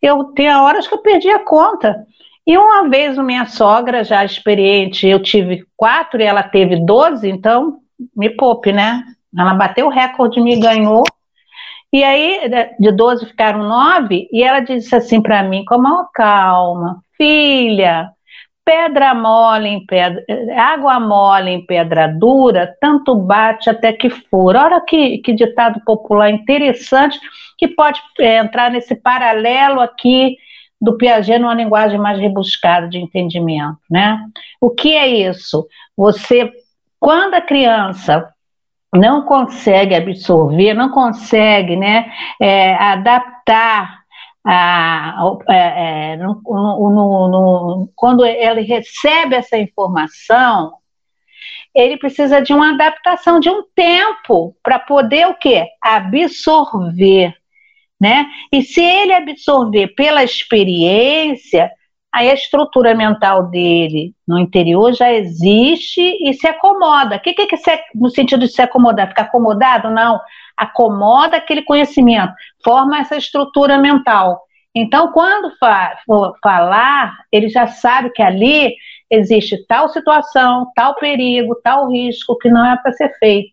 Eu 0.00 0.24
tenho 0.24 0.60
horas 0.62 0.86
que 0.86 0.94
eu 0.94 0.98
perdi 0.98 1.30
a 1.30 1.38
conta. 1.38 2.06
E 2.46 2.58
uma 2.58 2.88
vez, 2.88 3.16
minha 3.18 3.46
sogra, 3.46 4.04
já 4.04 4.24
experiente, 4.24 5.06
eu 5.06 5.22
tive 5.22 5.64
quatro 5.76 6.20
e 6.20 6.24
ela 6.24 6.42
teve 6.42 6.84
doze, 6.84 7.28
então 7.28 7.78
me 8.14 8.30
poupe, 8.30 8.72
né? 8.72 9.02
Ela 9.36 9.54
bateu 9.54 9.86
o 9.86 9.90
recorde, 9.90 10.40
me 10.40 10.58
ganhou. 10.60 11.04
E 11.92 12.02
aí, 12.02 12.40
de 12.78 12.90
12 12.90 13.26
ficaram 13.26 13.62
nove, 13.62 14.28
e 14.32 14.42
ela 14.42 14.60
disse 14.60 14.94
assim 14.94 15.20
para 15.20 15.42
mim, 15.42 15.64
com 15.64 15.76
uma 15.76 16.08
calma, 16.12 17.02
filha, 17.22 18.10
pedra 18.64 19.14
mole 19.14 19.68
em 19.68 19.86
pedra, 19.86 20.24
água 20.56 20.98
mole 20.98 21.50
em 21.50 21.64
pedra 21.64 22.08
dura, 22.08 22.76
tanto 22.80 23.14
bate 23.14 23.70
até 23.70 23.92
que 23.92 24.10
fura. 24.10 24.64
Olha 24.64 24.80
que, 24.80 25.18
que 25.18 25.32
ditado 25.32 25.80
popular 25.84 26.30
interessante, 26.30 27.20
que 27.56 27.68
pode 27.68 28.00
é, 28.18 28.38
entrar 28.38 28.72
nesse 28.72 28.96
paralelo 28.96 29.80
aqui 29.80 30.36
do 30.80 30.96
Piaget 30.96 31.38
numa 31.38 31.54
linguagem 31.54 31.96
mais 31.96 32.18
rebuscada 32.18 32.88
de 32.88 32.98
entendimento, 32.98 33.78
né? 33.88 34.18
O 34.60 34.70
que 34.70 34.92
é 34.92 35.06
isso? 35.06 35.68
Você, 35.96 36.50
quando 36.98 37.34
a 37.34 37.40
criança 37.40 38.28
não 38.92 39.22
consegue 39.22 39.94
absorver, 39.94 40.74
não 40.74 40.90
consegue 40.90 41.76
né, 41.76 42.12
é, 42.40 42.74
adaptar 42.74 44.01
a, 44.44 45.14
é, 45.48 46.12
é, 46.12 46.16
no, 46.16 46.40
no, 46.44 47.28
no, 47.28 47.92
quando 47.94 48.24
ele 48.24 48.62
recebe 48.62 49.36
essa 49.36 49.56
informação, 49.56 50.74
ele 51.74 51.96
precisa 51.96 52.40
de 52.40 52.52
uma 52.52 52.74
adaptação, 52.74 53.40
de 53.40 53.48
um 53.48 53.62
tempo 53.74 54.54
para 54.62 54.78
poder 54.78 55.26
o 55.28 55.34
quê? 55.34 55.66
Absorver, 55.80 57.34
né? 58.00 58.26
E 58.52 58.62
se 58.62 58.82
ele 58.82 59.12
absorver 59.12 59.88
pela 59.94 60.22
experiência, 60.22 61.70
aí 62.12 62.30
a 62.30 62.34
estrutura 62.34 62.94
mental 62.94 63.44
dele 63.48 64.14
no 64.28 64.38
interior 64.38 64.92
já 64.92 65.10
existe 65.10 66.00
e 66.00 66.34
se 66.34 66.46
acomoda. 66.46 67.16
O 67.16 67.20
que, 67.20 67.32
que 67.32 67.54
é 67.54 67.58
se, 67.58 67.70
no 67.94 68.10
sentido 68.10 68.46
de 68.46 68.52
se 68.52 68.60
acomodar? 68.60 69.08
Ficar 69.08 69.22
acomodado? 69.22 69.90
Não. 69.90 70.20
Acomoda 70.56 71.38
aquele 71.38 71.62
conhecimento, 71.62 72.34
forma 72.62 72.98
essa 72.98 73.16
estrutura 73.16 73.78
mental. 73.78 74.42
Então, 74.74 75.12
quando 75.12 75.56
fa 75.58 75.98
for 76.06 76.36
falar, 76.42 77.14
ele 77.30 77.48
já 77.48 77.66
sabe 77.66 78.10
que 78.10 78.22
ali 78.22 78.74
existe 79.10 79.66
tal 79.66 79.88
situação, 79.88 80.70
tal 80.74 80.94
perigo, 80.96 81.54
tal 81.62 81.90
risco 81.90 82.38
que 82.38 82.50
não 82.50 82.64
é 82.64 82.76
para 82.76 82.92
ser 82.92 83.10
feito. 83.18 83.52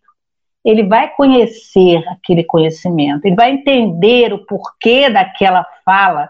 Ele 0.63 0.83
vai 0.83 1.09
conhecer 1.15 2.05
aquele 2.09 2.43
conhecimento, 2.43 3.25
ele 3.25 3.35
vai 3.35 3.51
entender 3.51 4.33
o 4.33 4.45
porquê 4.45 5.09
daquela 5.09 5.65
fala 5.85 6.29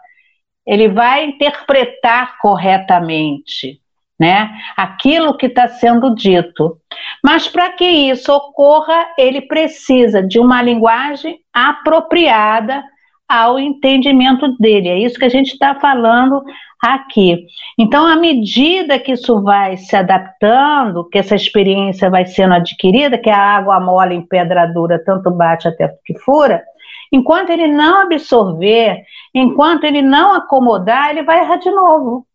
ele 0.70 0.88
vai 0.88 1.26
interpretar 1.26 2.38
corretamente, 2.38 3.80
né? 4.20 4.52
Aquilo 4.78 5.36
que 5.36 5.48
está 5.48 5.68
sendo 5.68 6.14
dito. 6.14 6.78
Mas 7.24 7.48
para 7.48 7.72
que 7.72 7.86
isso 7.86 8.32
ocorra, 8.32 9.08
ele 9.18 9.42
precisa 9.42 10.22
de 10.22 10.40
uma 10.40 10.62
linguagem 10.62 11.40
apropriada 11.52 12.84
ao 13.28 13.58
entendimento 13.58 14.56
dele. 14.60 14.90
É 14.90 15.00
isso 15.00 15.18
que 15.18 15.26
a 15.26 15.30
gente 15.30 15.54
está 15.54 15.74
falando 15.74 16.44
aqui. 16.80 17.48
Então, 17.78 18.06
à 18.06 18.16
medida 18.16 19.00
que 19.00 19.14
isso 19.14 19.42
vai 19.42 19.76
se 19.76 19.96
adaptando, 19.96 21.10
que 21.10 21.18
essa 21.18 21.36
experiência 21.36 22.12
vai 22.12 22.28
sendo 22.28 22.54
adquirida, 22.54 23.18
que 23.18 23.30
a 23.30 23.38
água 23.38 23.80
mole 23.80 24.14
em 24.14 24.22
pedra 24.22 24.68
dura 24.68 25.02
tanto 25.04 25.32
bate 25.32 25.68
até 25.68 25.88
que 26.06 26.18
fura, 26.20 26.64
Enquanto 27.12 27.50
ele 27.50 27.68
não 27.68 28.02
absorver, 28.02 29.04
enquanto 29.34 29.84
ele 29.84 30.02
não 30.02 30.34
acomodar, 30.34 31.10
ele 31.10 31.24
vai 31.24 31.40
errar 31.40 31.58
de 31.58 31.72
novo. 31.72 32.26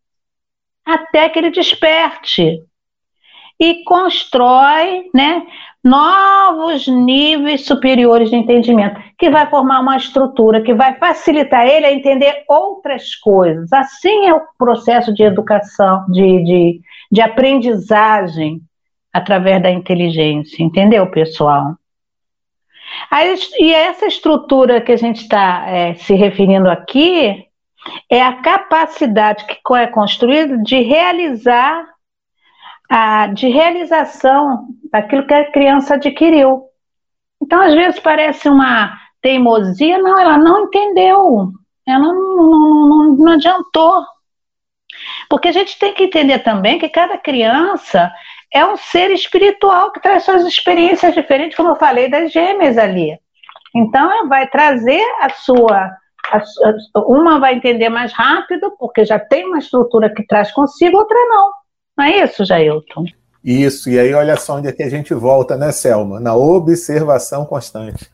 Até 0.84 1.28
que 1.28 1.38
ele 1.38 1.50
desperte. 1.50 2.60
E 3.58 3.84
constrói 3.84 5.08
né, 5.14 5.46
novos 5.84 6.88
níveis 6.88 7.66
superiores 7.66 8.30
de 8.30 8.36
entendimento, 8.36 9.00
que 9.18 9.28
vai 9.28 9.48
formar 9.48 9.80
uma 9.80 9.96
estrutura 9.96 10.62
que 10.62 10.72
vai 10.72 10.94
facilitar 10.98 11.66
ele 11.66 11.84
a 11.84 11.92
entender 11.92 12.42
outras 12.48 13.14
coisas. 13.14 13.72
Assim 13.72 14.26
é 14.26 14.34
o 14.34 14.42
processo 14.58 15.12
de 15.12 15.22
educação, 15.22 16.06
de, 16.08 16.42
de, 16.42 16.80
de 17.12 17.20
aprendizagem 17.20 18.60
através 19.12 19.62
da 19.62 19.70
inteligência. 19.70 20.62
Entendeu, 20.62 21.08
pessoal? 21.10 21.76
E 23.58 23.72
essa 23.72 24.06
estrutura 24.06 24.80
que 24.80 24.92
a 24.92 24.96
gente 24.96 25.22
está 25.22 25.64
é, 25.68 25.94
se 25.94 26.14
referindo 26.14 26.68
aqui 26.68 27.46
é 28.10 28.22
a 28.22 28.40
capacidade 28.40 29.44
que 29.46 29.60
é 29.74 29.86
construída 29.86 30.58
de 30.58 30.80
realizar, 30.80 31.86
a, 32.88 33.26
de 33.28 33.48
realização 33.48 34.66
daquilo 34.90 35.26
que 35.26 35.34
a 35.34 35.50
criança 35.50 35.94
adquiriu. 35.94 36.64
Então, 37.42 37.60
às 37.60 37.74
vezes 37.74 38.00
parece 38.00 38.48
uma 38.48 38.98
teimosia, 39.20 39.98
não, 39.98 40.18
ela 40.18 40.38
não 40.38 40.64
entendeu, 40.64 41.50
ela 41.86 41.98
não, 41.98 42.36
não, 42.36 42.88
não, 42.88 43.16
não 43.16 43.32
adiantou. 43.32 44.04
Porque 45.28 45.48
a 45.48 45.52
gente 45.52 45.78
tem 45.78 45.92
que 45.92 46.04
entender 46.04 46.38
também 46.40 46.78
que 46.78 46.88
cada 46.88 47.18
criança 47.18 48.12
é 48.54 48.64
um 48.64 48.76
ser 48.76 49.10
espiritual 49.10 49.90
que 49.90 50.00
traz 50.00 50.22
suas 50.22 50.46
experiências 50.46 51.12
diferentes, 51.12 51.56
como 51.56 51.70
eu 51.70 51.76
falei 51.76 52.08
das 52.08 52.32
gêmeas 52.32 52.78
ali. 52.78 53.18
Então, 53.74 54.28
vai 54.28 54.46
trazer 54.48 55.02
a 55.20 55.30
sua. 55.30 55.90
A, 56.30 56.40
uma 57.00 57.40
vai 57.40 57.54
entender 57.54 57.88
mais 57.88 58.12
rápido, 58.12 58.74
porque 58.78 59.04
já 59.04 59.18
tem 59.18 59.44
uma 59.44 59.58
estrutura 59.58 60.08
que 60.08 60.24
traz 60.24 60.52
consigo, 60.52 60.96
outra 60.96 61.18
não. 61.28 61.50
Não 61.98 62.04
é 62.04 62.22
isso, 62.22 62.44
Jailton? 62.44 63.04
Isso, 63.44 63.90
e 63.90 63.98
aí 63.98 64.14
olha 64.14 64.36
só 64.38 64.56
onde 64.56 64.68
é 64.68 64.72
que 64.72 64.82
a 64.82 64.88
gente 64.88 65.12
volta, 65.12 65.54
né, 65.54 65.70
Selma? 65.70 66.18
Na 66.18 66.34
observação 66.34 67.44
constante. 67.44 68.10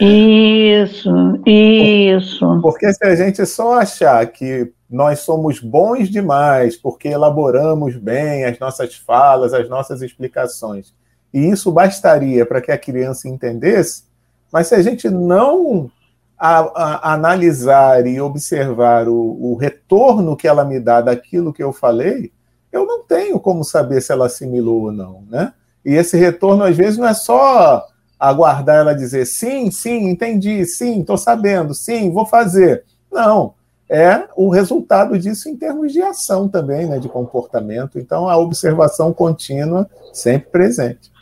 Isso, 0.00 1.10
isso. 1.44 2.60
Porque 2.62 2.92
se 2.92 3.04
a 3.04 3.14
gente 3.16 3.44
só 3.46 3.80
achar 3.80 4.24
que 4.26 4.72
nós 4.88 5.20
somos 5.20 5.58
bons 5.58 6.08
demais 6.08 6.76
porque 6.76 7.08
elaboramos 7.08 7.96
bem 7.96 8.44
as 8.44 8.58
nossas 8.58 8.94
falas, 8.94 9.52
as 9.52 9.68
nossas 9.68 10.02
explicações. 10.02 10.94
E 11.32 11.48
isso 11.48 11.72
bastaria 11.72 12.46
para 12.46 12.60
que 12.60 12.70
a 12.70 12.78
criança 12.78 13.28
entendesse, 13.28 14.04
mas 14.52 14.68
se 14.68 14.74
a 14.76 14.82
gente 14.82 15.10
não 15.10 15.90
a, 16.38 16.60
a, 16.60 17.14
analisar 17.14 18.06
e 18.06 18.20
observar 18.20 19.08
o, 19.08 19.52
o 19.52 19.56
retorno 19.56 20.36
que 20.36 20.46
ela 20.46 20.64
me 20.64 20.78
dá 20.78 21.00
daquilo 21.00 21.52
que 21.52 21.62
eu 21.62 21.72
falei, 21.72 22.30
eu 22.74 22.86
não 22.86 23.02
tenho 23.04 23.38
como 23.38 23.64
saber 23.64 24.00
se 24.00 24.12
ela 24.12 24.26
assimilou 24.26 24.84
ou 24.84 24.92
não, 24.92 25.22
né? 25.30 25.52
E 25.84 25.94
esse 25.94 26.16
retorno, 26.16 26.64
às 26.64 26.76
vezes, 26.76 26.98
não 26.98 27.06
é 27.06 27.14
só 27.14 27.86
aguardar 28.18 28.76
ela 28.76 28.94
dizer 28.94 29.26
sim, 29.26 29.70
sim, 29.70 30.08
entendi, 30.08 30.64
sim, 30.64 31.00
estou 31.00 31.18
sabendo, 31.18 31.74
sim, 31.74 32.10
vou 32.10 32.24
fazer. 32.24 32.84
Não 33.12 33.54
é 33.88 34.26
o 34.36 34.48
resultado 34.48 35.18
disso 35.18 35.48
em 35.48 35.56
termos 35.56 35.92
de 35.92 36.02
ação 36.02 36.48
também, 36.48 36.86
né, 36.86 36.98
de 36.98 37.08
comportamento. 37.08 37.98
Então, 37.98 38.28
a 38.28 38.36
observação 38.36 39.12
contínua 39.12 39.88
sempre 40.12 40.50
presente. 40.50 41.12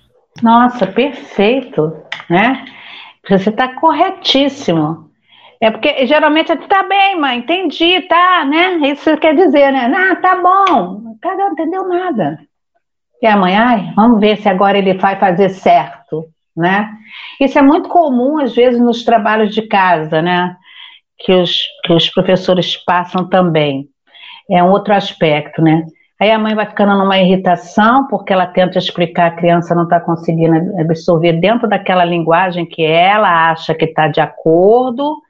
Nossa, 0.42 0.86
perfeito, 0.86 1.92
né? 2.30 2.64
Você 3.28 3.50
está 3.50 3.78
corretíssimo. 3.78 5.10
É 5.62 5.70
porque 5.70 6.04
geralmente 6.08 6.52
está 6.52 6.82
bem, 6.82 7.20
mãe, 7.20 7.38
entendi, 7.38 8.00
tá, 8.08 8.44
né? 8.44 8.78
Isso 8.90 9.16
quer 9.18 9.32
dizer, 9.36 9.70
né? 9.70 9.92
Ah, 9.94 10.16
tá 10.16 10.34
bom. 10.34 11.16
Cara, 11.22 11.36
não 11.36 11.52
entendeu 11.52 11.86
nada. 11.86 12.40
E 13.22 13.26
a 13.28 13.36
mãe, 13.36 13.56
ai, 13.56 13.92
vamos 13.94 14.18
ver 14.18 14.38
se 14.38 14.48
agora 14.48 14.76
ele 14.76 14.94
vai 14.94 15.14
fazer 15.20 15.50
certo, 15.50 16.24
né? 16.56 16.90
Isso 17.38 17.56
é 17.60 17.62
muito 17.62 17.88
comum, 17.88 18.40
às 18.40 18.52
vezes, 18.56 18.80
nos 18.80 19.04
trabalhos 19.04 19.54
de 19.54 19.62
casa, 19.62 20.20
né? 20.20 20.56
Que 21.16 21.32
os, 21.32 21.62
que 21.84 21.92
os 21.92 22.10
professores 22.10 22.76
passam 22.76 23.28
também. 23.28 23.86
É 24.50 24.64
um 24.64 24.70
outro 24.70 24.92
aspecto, 24.92 25.62
né? 25.62 25.86
Aí 26.20 26.32
a 26.32 26.40
mãe 26.40 26.56
vai 26.56 26.66
ficando 26.66 26.98
numa 26.98 27.20
irritação, 27.20 28.08
porque 28.08 28.32
ela 28.32 28.46
tenta 28.46 28.78
explicar, 28.78 29.26
a 29.26 29.36
criança 29.36 29.76
não 29.76 29.84
está 29.84 30.00
conseguindo 30.00 30.76
absorver 30.80 31.34
dentro 31.34 31.68
daquela 31.68 32.04
linguagem 32.04 32.66
que 32.66 32.82
ela 32.84 33.52
acha 33.52 33.72
que 33.72 33.84
está 33.84 34.08
de 34.08 34.20
acordo, 34.20 35.22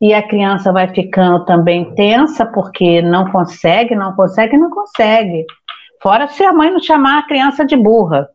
e 0.00 0.12
a 0.12 0.22
criança 0.22 0.72
vai 0.72 0.88
ficando 0.88 1.44
também 1.44 1.94
tensa, 1.94 2.44
porque 2.46 3.00
não 3.02 3.30
consegue, 3.30 3.94
não 3.94 4.14
consegue, 4.14 4.56
não 4.56 4.70
consegue. 4.70 5.44
Fora 6.02 6.26
se 6.28 6.44
a 6.44 6.52
mãe 6.52 6.70
não 6.70 6.80
chamar 6.80 7.18
a 7.18 7.26
criança 7.26 7.64
de 7.64 7.76
burra, 7.76 8.28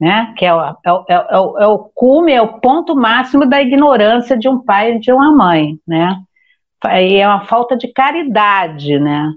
né? 0.00 0.34
Que 0.36 0.44
é 0.44 0.54
o, 0.54 0.60
é, 0.60 0.92
o, 0.92 1.04
é, 1.08 1.38
o, 1.38 1.58
é 1.58 1.66
o 1.66 1.78
cume, 1.94 2.32
é 2.32 2.42
o 2.42 2.60
ponto 2.60 2.94
máximo 2.94 3.46
da 3.46 3.60
ignorância 3.62 4.36
de 4.36 4.48
um 4.48 4.62
pai 4.62 4.92
e 4.92 5.00
de 5.00 5.10
uma 5.12 5.32
mãe, 5.32 5.78
né? 5.86 6.18
E 7.00 7.16
é 7.16 7.26
uma 7.26 7.46
falta 7.46 7.76
de 7.76 7.88
caridade, 7.88 8.98
né? 8.98 9.32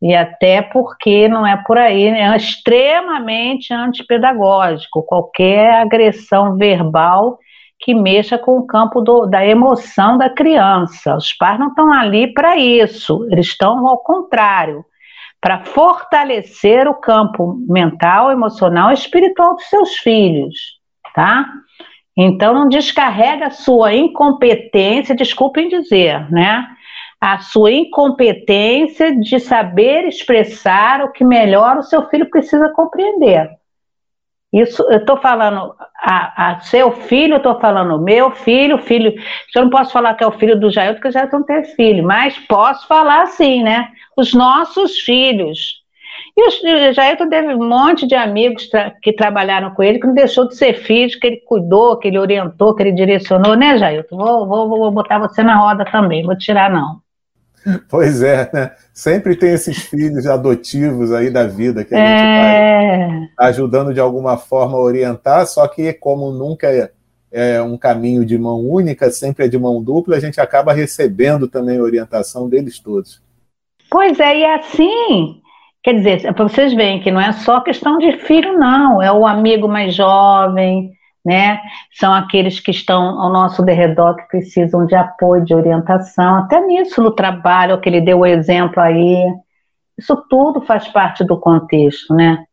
E 0.00 0.14
até 0.14 0.62
porque 0.62 1.26
não 1.28 1.44
é 1.46 1.56
por 1.56 1.76
aí, 1.76 2.06
é 2.06 2.36
extremamente 2.36 3.72
antipedagógico. 3.72 5.02
Qualquer 5.02 5.74
agressão 5.74 6.56
verbal 6.56 7.38
que 7.80 7.94
mexa 7.94 8.36
com 8.36 8.58
o 8.58 8.66
campo 8.66 9.00
do, 9.00 9.26
da 9.26 9.46
emoção 9.46 10.18
da 10.18 10.28
criança. 10.28 11.16
Os 11.16 11.32
pais 11.32 11.58
não 11.58 11.68
estão 11.68 11.92
ali 11.92 12.32
para 12.32 12.56
isso, 12.56 13.26
eles 13.30 13.46
estão 13.46 13.86
ao 13.86 13.98
contrário 13.98 14.84
para 15.40 15.64
fortalecer 15.64 16.88
o 16.88 16.94
campo 16.94 17.58
mental, 17.68 18.32
emocional 18.32 18.90
e 18.90 18.94
espiritual 18.94 19.54
dos 19.54 19.64
seus 19.68 19.96
filhos, 19.96 20.56
tá? 21.14 21.46
Então 22.16 22.52
não 22.52 22.68
descarrega 22.68 23.46
a 23.46 23.50
sua 23.50 23.94
incompetência, 23.94 25.14
desculpem 25.14 25.68
dizer, 25.68 26.28
né? 26.32 26.66
a 27.20 27.40
sua 27.40 27.72
incompetência 27.72 29.14
de 29.16 29.40
saber 29.40 30.06
expressar 30.06 31.02
o 31.02 31.10
que 31.10 31.24
melhor 31.24 31.76
o 31.76 31.82
seu 31.82 32.08
filho 32.08 32.30
precisa 32.30 32.68
compreender. 32.70 33.50
Isso, 34.52 34.82
eu 34.90 34.98
estou 34.98 35.18
falando 35.18 35.74
a, 36.00 36.52
a, 36.52 36.60
seu 36.60 36.90
filho, 36.90 37.36
estou 37.36 37.60
falando 37.60 38.02
meu 38.02 38.30
filho, 38.30 38.78
filho. 38.78 39.12
Eu 39.54 39.62
não 39.62 39.70
posso 39.70 39.92
falar 39.92 40.14
que 40.14 40.24
é 40.24 40.26
o 40.26 40.38
filho 40.38 40.58
do 40.58 40.70
Jair, 40.70 40.94
porque 40.94 41.08
o 41.08 41.12
Jair 41.12 41.28
não 41.30 41.42
tem 41.42 41.64
filho, 41.64 42.02
mas 42.02 42.38
posso 42.38 42.86
falar 42.86 43.22
assim, 43.22 43.62
né? 43.62 43.88
Os 44.16 44.32
nossos 44.32 45.00
filhos. 45.00 45.82
E 46.36 46.88
o 46.88 46.92
Jair 46.94 47.16
teve 47.28 47.54
um 47.54 47.68
monte 47.68 48.06
de 48.06 48.14
amigos 48.14 48.68
tra 48.68 48.90
que 49.02 49.12
trabalharam 49.12 49.74
com 49.74 49.82
ele, 49.82 49.98
que 49.98 50.06
não 50.06 50.14
deixou 50.14 50.48
de 50.48 50.56
ser 50.56 50.74
filho, 50.74 51.18
que 51.20 51.26
ele 51.26 51.36
cuidou, 51.38 51.98
que 51.98 52.08
ele 52.08 52.18
orientou, 52.18 52.74
que 52.74 52.82
ele 52.82 52.92
direcionou, 52.92 53.54
né, 53.54 53.76
Jair? 53.76 54.06
Vou, 54.10 54.46
vou, 54.46 54.68
vou 54.68 54.90
botar 54.90 55.18
você 55.18 55.42
na 55.42 55.56
roda 55.56 55.84
também, 55.84 56.24
vou 56.24 56.36
tirar 56.36 56.70
não. 56.70 57.00
Pois 57.88 58.22
é, 58.22 58.50
né? 58.52 58.72
Sempre 58.92 59.36
tem 59.36 59.52
esses 59.52 59.78
filhos 59.78 60.26
adotivos 60.26 61.12
aí 61.12 61.30
da 61.30 61.46
vida 61.46 61.84
que 61.84 61.94
a 61.94 61.98
gente 61.98 62.08
é... 62.08 63.08
vai 63.36 63.48
ajudando 63.48 63.94
de 63.94 64.00
alguma 64.00 64.36
forma 64.36 64.76
a 64.76 64.80
orientar, 64.80 65.46
só 65.46 65.66
que 65.66 65.92
como 65.92 66.30
nunca 66.30 66.68
é, 66.68 66.90
é, 67.30 67.62
um 67.62 67.76
caminho 67.76 68.24
de 68.24 68.36
mão 68.38 68.60
única, 68.60 69.10
sempre 69.10 69.44
é 69.44 69.48
de 69.48 69.58
mão 69.58 69.82
dupla, 69.82 70.16
a 70.16 70.20
gente 70.20 70.40
acaba 70.40 70.72
recebendo 70.72 71.48
também 71.48 71.78
a 71.78 71.82
orientação 71.82 72.48
deles 72.48 72.78
todos. 72.78 73.22
Pois 73.90 74.18
é, 74.20 74.38
e 74.38 74.42
é 74.42 74.54
assim, 74.54 75.40
quer 75.82 75.94
dizer, 75.94 76.34
vocês 76.34 76.74
verem 76.74 77.00
que 77.00 77.10
não 77.10 77.20
é 77.20 77.32
só 77.32 77.60
questão 77.60 77.98
de 77.98 78.12
filho, 78.18 78.58
não, 78.58 79.02
é 79.02 79.10
o 79.12 79.26
amigo 79.26 79.68
mais 79.68 79.94
jovem, 79.94 80.92
né? 81.28 81.60
São 81.92 82.14
aqueles 82.14 82.58
que 82.58 82.70
estão 82.70 83.20
ao 83.20 83.30
nosso 83.30 83.62
derredor 83.62 84.16
que 84.16 84.26
precisam 84.28 84.86
de 84.86 84.94
apoio, 84.94 85.44
de 85.44 85.54
orientação, 85.54 86.36
até 86.38 86.58
nisso 86.66 87.02
no 87.02 87.10
trabalho, 87.10 87.78
que 87.78 87.86
ele 87.86 88.00
deu 88.00 88.20
o 88.20 88.26
exemplo 88.26 88.80
aí. 88.80 89.22
Isso 89.98 90.16
tudo 90.30 90.62
faz 90.62 90.88
parte 90.88 91.22
do 91.22 91.38
contexto, 91.38 92.14
né? 92.14 92.44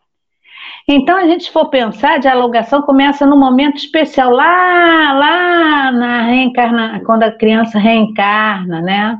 Então, 0.85 1.17
a 1.17 1.25
gente 1.25 1.49
for 1.51 1.69
pensar, 1.69 2.15
a 2.15 2.17
dialogação 2.17 2.81
começa 2.81 3.25
num 3.25 3.39
momento 3.39 3.77
especial, 3.77 4.29
lá, 4.31 5.13
lá 5.13 5.91
na 5.93 6.21
reencarna, 6.23 7.01
quando 7.05 7.23
a 7.23 7.31
criança 7.31 7.79
reencarna, 7.79 8.81
né? 8.81 9.17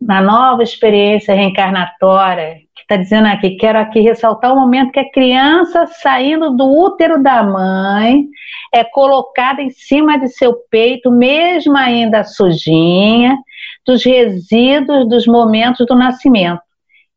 Na 0.00 0.20
nova 0.22 0.62
experiência 0.62 1.34
reencarnatória, 1.34 2.58
está 2.86 2.96
dizendo 2.96 3.26
aqui, 3.26 3.56
quero 3.56 3.78
aqui 3.78 4.00
ressaltar 4.00 4.52
o 4.52 4.56
momento 4.56 4.92
que 4.92 5.00
a 5.00 5.10
criança 5.10 5.86
saindo 5.86 6.56
do 6.56 6.64
útero 6.64 7.20
da 7.20 7.42
mãe 7.42 8.28
é 8.72 8.84
colocada 8.84 9.60
em 9.60 9.70
cima 9.70 10.16
de 10.18 10.28
seu 10.28 10.54
peito, 10.70 11.10
mesmo 11.10 11.76
ainda 11.76 12.22
sujinha, 12.22 13.36
dos 13.84 14.04
resíduos 14.04 15.08
dos 15.08 15.26
momentos 15.26 15.84
do 15.84 15.96
nascimento. 15.96 16.62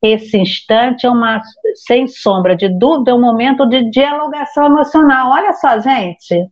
Esse 0.01 0.37
instante 0.37 1.05
é 1.05 1.09
uma, 1.09 1.41
sem 1.85 2.07
sombra 2.07 2.55
de 2.55 2.67
dúvida, 2.67 3.11
é 3.11 3.13
um 3.13 3.21
momento 3.21 3.67
de 3.67 3.91
dialogação 3.91 4.65
emocional. 4.65 5.31
Olha 5.31 5.53
só, 5.53 5.77
gente. 5.79 6.49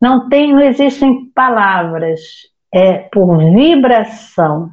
Não 0.00 0.28
tem, 0.28 0.52
não 0.54 0.62
existem 0.62 1.26
palavras, 1.34 2.20
é 2.72 2.98
por 3.12 3.36
vibração 3.52 4.70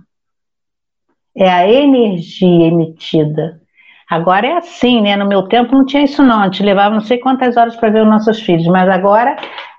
é 1.36 1.50
a 1.50 1.69
energia 1.69 2.67
emitida. 2.67 3.62
Agora 4.10 4.45
é 4.45 4.58
assim, 4.58 5.02
né? 5.02 5.15
No 5.15 5.28
meu 5.28 5.43
tempo 5.43 5.76
não 5.76 5.86
tinha 5.86 6.04
isso 6.04 6.21
não, 6.24 6.43
gente 6.43 6.63
levava 6.63 6.93
não 6.93 7.02
sei 7.02 7.17
quantas 7.17 7.58
horas 7.58 7.76
para 7.76 7.89
ver 7.89 8.04
os 8.04 8.08
nossos 8.08 8.39
filhos, 8.39 8.67
mas 8.67 8.88
agora 8.88 9.36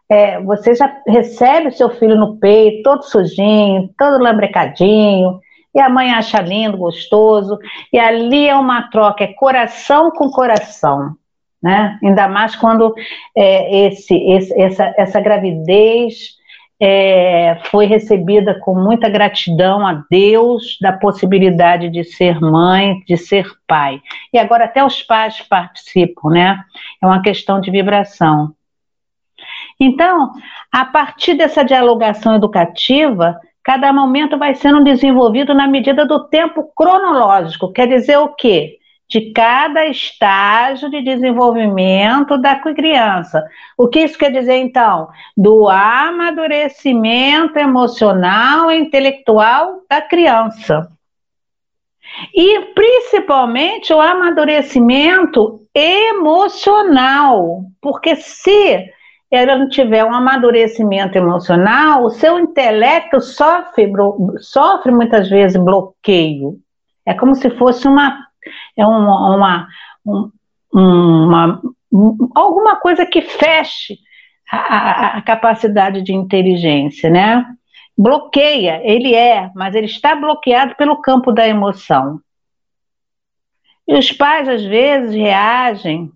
é, 0.08 0.40
você 0.40 0.74
já 0.74 0.92
recebe 1.06 1.68
o 1.68 1.72
seu 1.72 1.90
filho 1.90 2.16
no 2.16 2.36
peito, 2.38 2.82
todo 2.82 3.02
sujinho, 3.02 3.90
todo 3.98 4.22
lambrecadinho, 4.22 5.40
e 5.74 5.80
a 5.80 5.88
mãe 5.88 6.10
acha 6.10 6.40
lindo, 6.40 6.76
gostoso, 6.76 7.58
e 7.92 7.98
ali 7.98 8.48
é 8.48 8.54
uma 8.54 8.88
troca, 8.88 9.24
é 9.24 9.28
coração 9.28 10.10
com 10.10 10.30
coração, 10.30 11.14
né? 11.62 11.98
Ainda 12.02 12.28
mais 12.28 12.56
quando 12.56 12.94
é, 13.36 13.86
esse, 13.86 14.14
esse, 14.14 14.60
essa, 14.60 14.94
essa 14.96 15.20
gravidez 15.20 16.36
é, 16.80 17.58
foi 17.70 17.86
recebida 17.86 18.58
com 18.60 18.74
muita 18.74 19.08
gratidão 19.08 19.86
a 19.86 20.04
Deus 20.10 20.76
da 20.80 20.92
possibilidade 20.92 21.88
de 21.88 22.04
ser 22.04 22.40
mãe, 22.40 23.00
de 23.06 23.16
ser 23.16 23.46
pai. 23.66 24.00
E 24.32 24.38
agora 24.38 24.64
até 24.66 24.84
os 24.84 25.02
pais 25.02 25.40
participam, 25.40 26.30
né? 26.30 26.62
É 27.02 27.06
uma 27.06 27.22
questão 27.22 27.60
de 27.60 27.70
vibração. 27.70 28.54
Então, 29.80 30.32
a 30.72 30.84
partir 30.84 31.34
dessa 31.34 31.64
dialogação 31.64 32.34
educativa, 32.34 33.38
cada 33.62 33.92
momento 33.92 34.38
vai 34.38 34.54
sendo 34.54 34.84
desenvolvido 34.84 35.54
na 35.54 35.66
medida 35.66 36.06
do 36.06 36.28
tempo 36.28 36.70
cronológico. 36.74 37.72
Quer 37.72 37.88
dizer 37.88 38.18
o 38.18 38.28
quê? 38.28 38.78
De 39.08 39.32
cada 39.32 39.86
estágio 39.86 40.90
de 40.90 41.00
desenvolvimento 41.02 42.36
da 42.38 42.56
criança. 42.56 43.44
O 43.78 43.86
que 43.88 44.00
isso 44.00 44.18
quer 44.18 44.32
dizer, 44.32 44.56
então? 44.56 45.08
Do 45.36 45.68
amadurecimento 45.68 47.58
emocional 47.58 48.70
e 48.70 48.78
intelectual 48.78 49.82
da 49.88 50.00
criança. 50.02 50.88
E 52.34 52.60
principalmente 52.74 53.92
o 53.92 54.00
amadurecimento 54.00 55.60
emocional, 55.74 57.64
porque 57.80 58.16
se 58.16 58.90
ela 59.30 59.56
não 59.56 59.68
tiver 59.68 60.04
um 60.04 60.14
amadurecimento 60.14 61.18
emocional, 61.18 62.04
o 62.04 62.10
seu 62.10 62.38
intelecto 62.38 63.20
sofre, 63.20 63.92
sofre 64.38 64.92
muitas 64.92 65.28
vezes 65.28 65.56
bloqueio. 65.62 66.58
É 67.04 67.12
como 67.12 67.34
se 67.34 67.50
fosse 67.50 67.86
uma 67.86 68.26
é 68.76 68.86
uma, 68.86 69.68
uma, 70.04 70.28
uma, 70.72 71.62
alguma 72.34 72.76
coisa 72.76 73.06
que 73.06 73.22
feche 73.22 73.98
a, 74.50 75.18
a, 75.18 75.22
capacidade 75.22 76.02
de 76.02 76.12
inteligência, 76.12 77.10
né? 77.10 77.44
Bloqueia, 77.96 78.80
ele 78.84 79.14
é, 79.14 79.50
mas 79.54 79.74
ele 79.74 79.86
está 79.86 80.14
bloqueado 80.14 80.74
pelo 80.76 81.00
campo 81.00 81.32
da 81.32 81.48
emoção. 81.48 82.20
E 83.88 83.94
os 83.94 84.12
pais, 84.12 84.48
às 84.48 84.64
vezes, 84.64 85.14
reagem, 85.14 86.10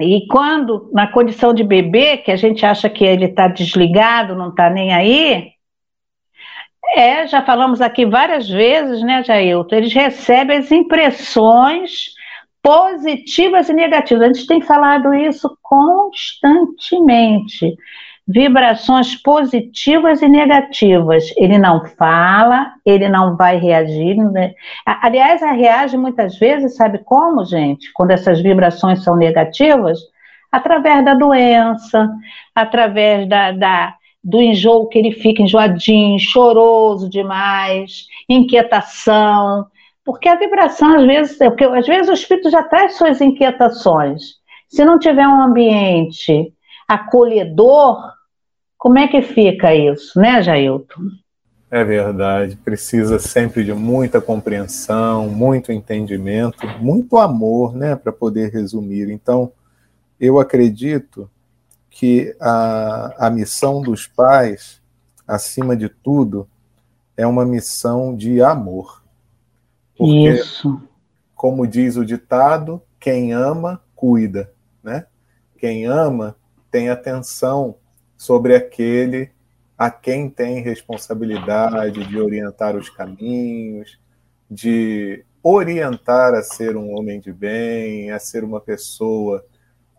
e 0.00 0.26
quando, 0.26 0.90
na 0.92 1.06
condição 1.06 1.54
de 1.54 1.62
bebê, 1.62 2.16
que 2.16 2.30
a 2.30 2.36
gente 2.36 2.66
acha 2.66 2.90
que 2.90 3.04
ele 3.04 3.26
está 3.26 3.46
desligado, 3.48 4.34
não 4.34 4.48
está 4.48 4.68
nem 4.68 4.92
aí, 4.92 5.51
É, 6.94 7.26
já 7.26 7.42
falamos 7.42 7.80
aqui 7.80 8.04
várias 8.04 8.46
vezes, 8.48 9.02
né, 9.02 9.24
Jailton? 9.24 9.76
Eles 9.76 9.94
recebem 9.94 10.58
as 10.58 10.70
impressões 10.70 12.12
positivas 12.62 13.70
e 13.70 13.72
negativas. 13.72 14.22
A 14.22 14.32
gente 14.32 14.46
tem 14.46 14.60
falado 14.60 15.14
isso 15.14 15.56
constantemente. 15.62 17.74
Vibrações 18.28 19.16
positivas 19.16 20.22
e 20.22 20.28
negativas. 20.28 21.24
Ele 21.36 21.58
não 21.58 21.84
fala, 21.96 22.72
ele 22.86 23.08
não 23.08 23.36
vai 23.36 23.56
reagir. 23.56 24.14
Né? 24.16 24.54
Aliás, 24.86 25.40
reage 25.40 25.96
muitas 25.96 26.38
vezes, 26.38 26.76
sabe 26.76 26.98
como, 26.98 27.44
gente? 27.44 27.90
Quando 27.94 28.12
essas 28.12 28.40
vibrações 28.40 29.02
são 29.02 29.16
negativas? 29.16 29.98
Através 30.52 31.04
da 31.04 31.14
doença, 31.14 32.08
através 32.54 33.28
da, 33.28 33.50
da 33.52 33.94
do 34.22 34.40
enjoo 34.40 34.88
que 34.88 34.98
ele 34.98 35.12
fica 35.12 35.42
enjoadinho, 35.42 36.18
choroso 36.18 37.08
demais, 37.08 38.06
inquietação, 38.28 39.66
porque 40.04 40.28
a 40.28 40.36
vibração, 40.36 40.96
às 40.96 41.06
vezes, 41.06 41.40
é 41.40 41.48
porque, 41.48 41.64
às 41.64 41.86
vezes 41.86 42.08
o 42.08 42.14
espírito 42.14 42.50
já 42.50 42.62
traz 42.62 42.96
suas 42.96 43.20
inquietações. 43.20 44.40
Se 44.68 44.84
não 44.84 44.98
tiver 44.98 45.26
um 45.26 45.40
ambiente 45.40 46.52
acolhedor, 46.88 47.98
como 48.76 48.98
é 48.98 49.06
que 49.06 49.22
fica 49.22 49.74
isso, 49.74 50.18
né, 50.18 50.42
Jailton? 50.42 51.02
É 51.70 51.82
verdade, 51.84 52.56
precisa 52.56 53.18
sempre 53.18 53.64
de 53.64 53.72
muita 53.72 54.20
compreensão, 54.20 55.28
muito 55.28 55.72
entendimento, 55.72 56.66
muito 56.80 57.16
amor, 57.16 57.74
né, 57.74 57.96
para 57.96 58.12
poder 58.12 58.52
resumir. 58.52 59.10
Então, 59.10 59.52
eu 60.20 60.38
acredito 60.38 61.30
que 61.92 62.34
a, 62.40 63.26
a 63.26 63.30
missão 63.30 63.82
dos 63.82 64.06
pais, 64.06 64.80
acima 65.28 65.76
de 65.76 65.90
tudo, 65.90 66.48
é 67.16 67.26
uma 67.26 67.44
missão 67.44 68.16
de 68.16 68.42
amor. 68.42 69.04
Porque, 69.96 70.30
Isso. 70.30 70.82
como 71.34 71.66
diz 71.66 71.96
o 71.96 72.04
ditado, 72.04 72.82
quem 72.98 73.34
ama, 73.34 73.80
cuida. 73.94 74.50
Né? 74.82 75.06
Quem 75.58 75.84
ama 75.84 76.34
tem 76.70 76.88
atenção 76.88 77.76
sobre 78.16 78.56
aquele 78.56 79.30
a 79.76 79.90
quem 79.90 80.30
tem 80.30 80.62
responsabilidade 80.62 82.06
de 82.06 82.18
orientar 82.18 82.74
os 82.76 82.88
caminhos, 82.88 83.98
de 84.50 85.24
orientar 85.42 86.32
a 86.34 86.42
ser 86.42 86.76
um 86.76 86.96
homem 86.96 87.20
de 87.20 87.32
bem, 87.32 88.12
a 88.12 88.18
ser 88.18 88.44
uma 88.44 88.60
pessoa 88.60 89.44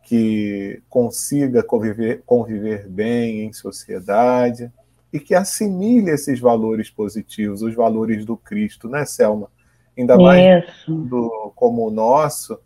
que 0.04 0.82
consiga 0.89 1.63
conviver, 1.63 2.22
conviver 2.26 2.88
bem 2.88 3.46
em 3.46 3.54
sociedade 3.54 4.72
e 5.12 5.20
que 5.20 5.34
assimile 5.34 6.12
esses 6.12 6.39
valores 6.39 6.89
positivos, 6.89 7.62
os 7.62 7.74
valores 7.74 8.26
do 8.26 8.36
Cristo, 8.36 8.89
né, 8.89 9.06
Selma? 9.06 9.50
ainda 9.98 10.18
mais 10.18 10.66
do, 10.88 11.52
como 11.56 11.88
o 11.88 11.92
nosso, 11.92 12.60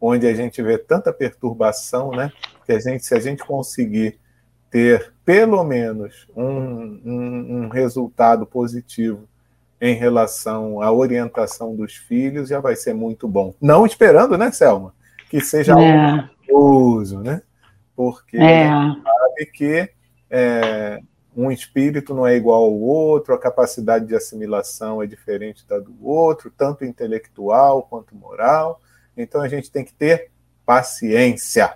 onde 0.00 0.26
a 0.26 0.34
gente 0.34 0.62
vê 0.62 0.78
tanta 0.78 1.12
perturbação, 1.12 2.10
né? 2.10 2.30
Que 2.66 2.72
a 2.72 2.78
gente, 2.78 3.04
se 3.04 3.14
a 3.14 3.20
gente 3.20 3.42
conseguir 3.44 4.18
ter 4.70 5.12
pelo 5.24 5.62
menos 5.64 6.26
um, 6.36 7.00
um, 7.04 7.64
um 7.64 7.68
resultado 7.68 8.44
positivo 8.44 9.26
em 9.80 9.94
relação 9.94 10.80
à 10.80 10.92
orientação 10.92 11.74
dos 11.74 11.94
filhos, 11.94 12.48
já 12.48 12.60
vai 12.60 12.76
ser 12.76 12.94
muito 12.94 13.26
bom. 13.28 13.54
Não 13.60 13.86
esperando, 13.86 14.36
né, 14.36 14.50
Selma? 14.50 14.94
Que 15.30 15.40
seja 15.40 15.78
é. 15.78 16.28
Uso, 16.50 17.20
né? 17.20 17.42
Porque 17.96 18.36
é. 18.36 18.68
a 18.68 18.88
gente 18.88 19.02
sabe 19.02 19.46
que 19.52 19.90
é, 20.30 21.00
um 21.36 21.50
espírito 21.50 22.14
não 22.14 22.26
é 22.26 22.36
igual 22.36 22.64
ao 22.64 22.72
outro, 22.72 23.34
a 23.34 23.38
capacidade 23.38 24.06
de 24.06 24.14
assimilação 24.14 25.02
é 25.02 25.06
diferente 25.06 25.66
da 25.66 25.78
do 25.78 25.94
outro, 26.06 26.50
tanto 26.56 26.84
intelectual 26.84 27.82
quanto 27.82 28.14
moral. 28.14 28.80
Então 29.16 29.40
a 29.40 29.48
gente 29.48 29.70
tem 29.70 29.84
que 29.84 29.92
ter 29.92 30.30
paciência. 30.64 31.74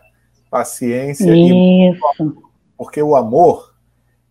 Paciência 0.50 1.30
e 1.34 1.96
porque 2.76 3.02
o 3.02 3.16
amor, 3.16 3.74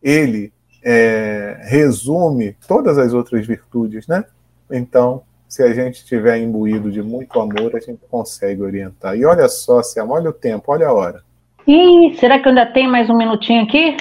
ele 0.02 0.54
é, 0.82 1.60
resume 1.66 2.56
todas 2.66 2.98
as 2.98 3.14
outras 3.14 3.46
virtudes, 3.46 4.08
né? 4.08 4.24
Então, 4.72 5.24
se 5.48 5.64
a 5.64 5.74
gente 5.74 5.96
estiver 5.96 6.38
imbuído 6.38 6.92
de 6.92 7.02
muito 7.02 7.40
amor, 7.40 7.76
a 7.76 7.80
gente 7.80 8.02
consegue 8.10 8.62
orientar. 8.62 9.16
E 9.16 9.26
olha 9.26 9.48
só, 9.48 9.82
Sam, 9.82 10.08
olha 10.10 10.30
o 10.30 10.34
tempo, 10.34 10.72
olha 10.72 10.88
a 10.88 10.94
hora. 10.94 11.22
Ih, 11.66 12.16
será 12.20 12.40
que 12.40 12.50
ainda 12.50 12.66
tem 12.66 12.88
mais 12.88 13.10
um 13.10 13.18
minutinho 13.18 13.64
aqui? 13.64 13.98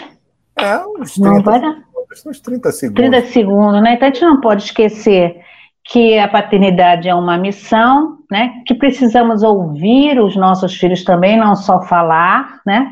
É, 0.58 0.78
uns 0.86 1.14
30, 1.14 1.30
não 1.30 1.42
dar. 1.42 1.84
uns 2.26 2.40
30 2.40 2.72
segundos. 2.72 3.10
30 3.10 3.26
segundos, 3.26 3.82
né? 3.82 3.94
Então 3.94 4.08
a 4.08 4.12
gente 4.12 4.24
não 4.24 4.40
pode 4.40 4.64
esquecer 4.64 5.40
que 5.88 6.18
a 6.18 6.26
paternidade 6.26 7.08
é 7.08 7.14
uma 7.14 7.38
missão, 7.38 8.18
né? 8.30 8.62
Que 8.66 8.74
precisamos 8.74 9.44
ouvir 9.44 10.18
os 10.20 10.34
nossos 10.34 10.74
filhos 10.74 11.04
também, 11.04 11.36
não 11.36 11.54
só 11.54 11.80
falar, 11.82 12.60
né? 12.66 12.90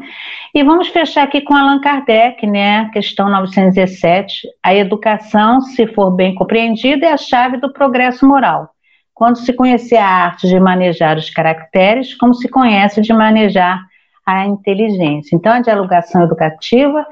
E 0.54 0.62
vamos 0.62 0.88
fechar 0.88 1.24
aqui 1.24 1.40
com 1.40 1.54
Allan 1.54 1.80
Kardec, 1.80 2.46
né? 2.46 2.88
Questão 2.92 3.28
917. 3.28 4.46
A 4.62 4.72
educação, 4.74 5.60
se 5.60 5.88
for 5.88 6.12
bem 6.12 6.36
compreendida, 6.36 7.06
é 7.06 7.12
a 7.12 7.16
chave 7.16 7.56
do 7.56 7.72
progresso 7.72 8.26
moral. 8.26 8.70
Quando 9.12 9.38
se 9.38 9.52
conhecer 9.52 9.96
a 9.96 10.06
arte 10.06 10.46
de 10.46 10.58
manejar 10.60 11.16
os 11.16 11.28
caracteres, 11.30 12.14
como 12.14 12.32
se 12.32 12.48
conhece 12.48 13.00
de 13.00 13.12
manejar 13.12 13.80
a 14.24 14.46
inteligência. 14.46 15.34
Então, 15.34 15.52
a 15.52 15.60
dialogação 15.60 16.22
educativa 16.22 17.04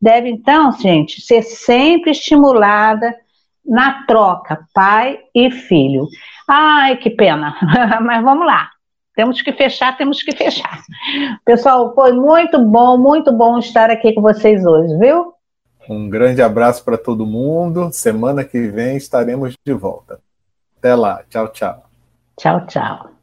deve, 0.00 0.30
então, 0.30 0.72
gente, 0.72 1.20
ser 1.20 1.42
sempre 1.42 2.10
estimulada 2.10 3.14
na 3.66 4.04
troca, 4.06 4.64
pai 4.72 5.18
e 5.34 5.50
filho. 5.50 6.06
Ai, 6.48 6.96
que 6.96 7.10
pena, 7.10 7.54
mas 8.02 8.22
vamos 8.22 8.46
lá. 8.46 8.70
Temos 9.14 9.40
que 9.40 9.52
fechar, 9.52 9.96
temos 9.96 10.22
que 10.22 10.36
fechar. 10.36 10.82
Pessoal, 11.44 11.94
foi 11.94 12.12
muito 12.12 12.62
bom, 12.62 12.98
muito 12.98 13.32
bom 13.32 13.58
estar 13.58 13.90
aqui 13.90 14.12
com 14.12 14.20
vocês 14.20 14.64
hoje, 14.64 14.96
viu? 14.98 15.32
Um 15.88 16.10
grande 16.10 16.42
abraço 16.42 16.84
para 16.84 16.98
todo 16.98 17.24
mundo. 17.24 17.90
Semana 17.92 18.44
que 18.44 18.68
vem 18.68 18.96
estaremos 18.96 19.54
de 19.64 19.72
volta. 19.72 20.20
Até 20.78 20.94
lá. 20.94 21.22
Tchau, 21.30 21.48
tchau. 21.48 21.82
Tchau, 22.36 22.66
tchau. 22.66 23.15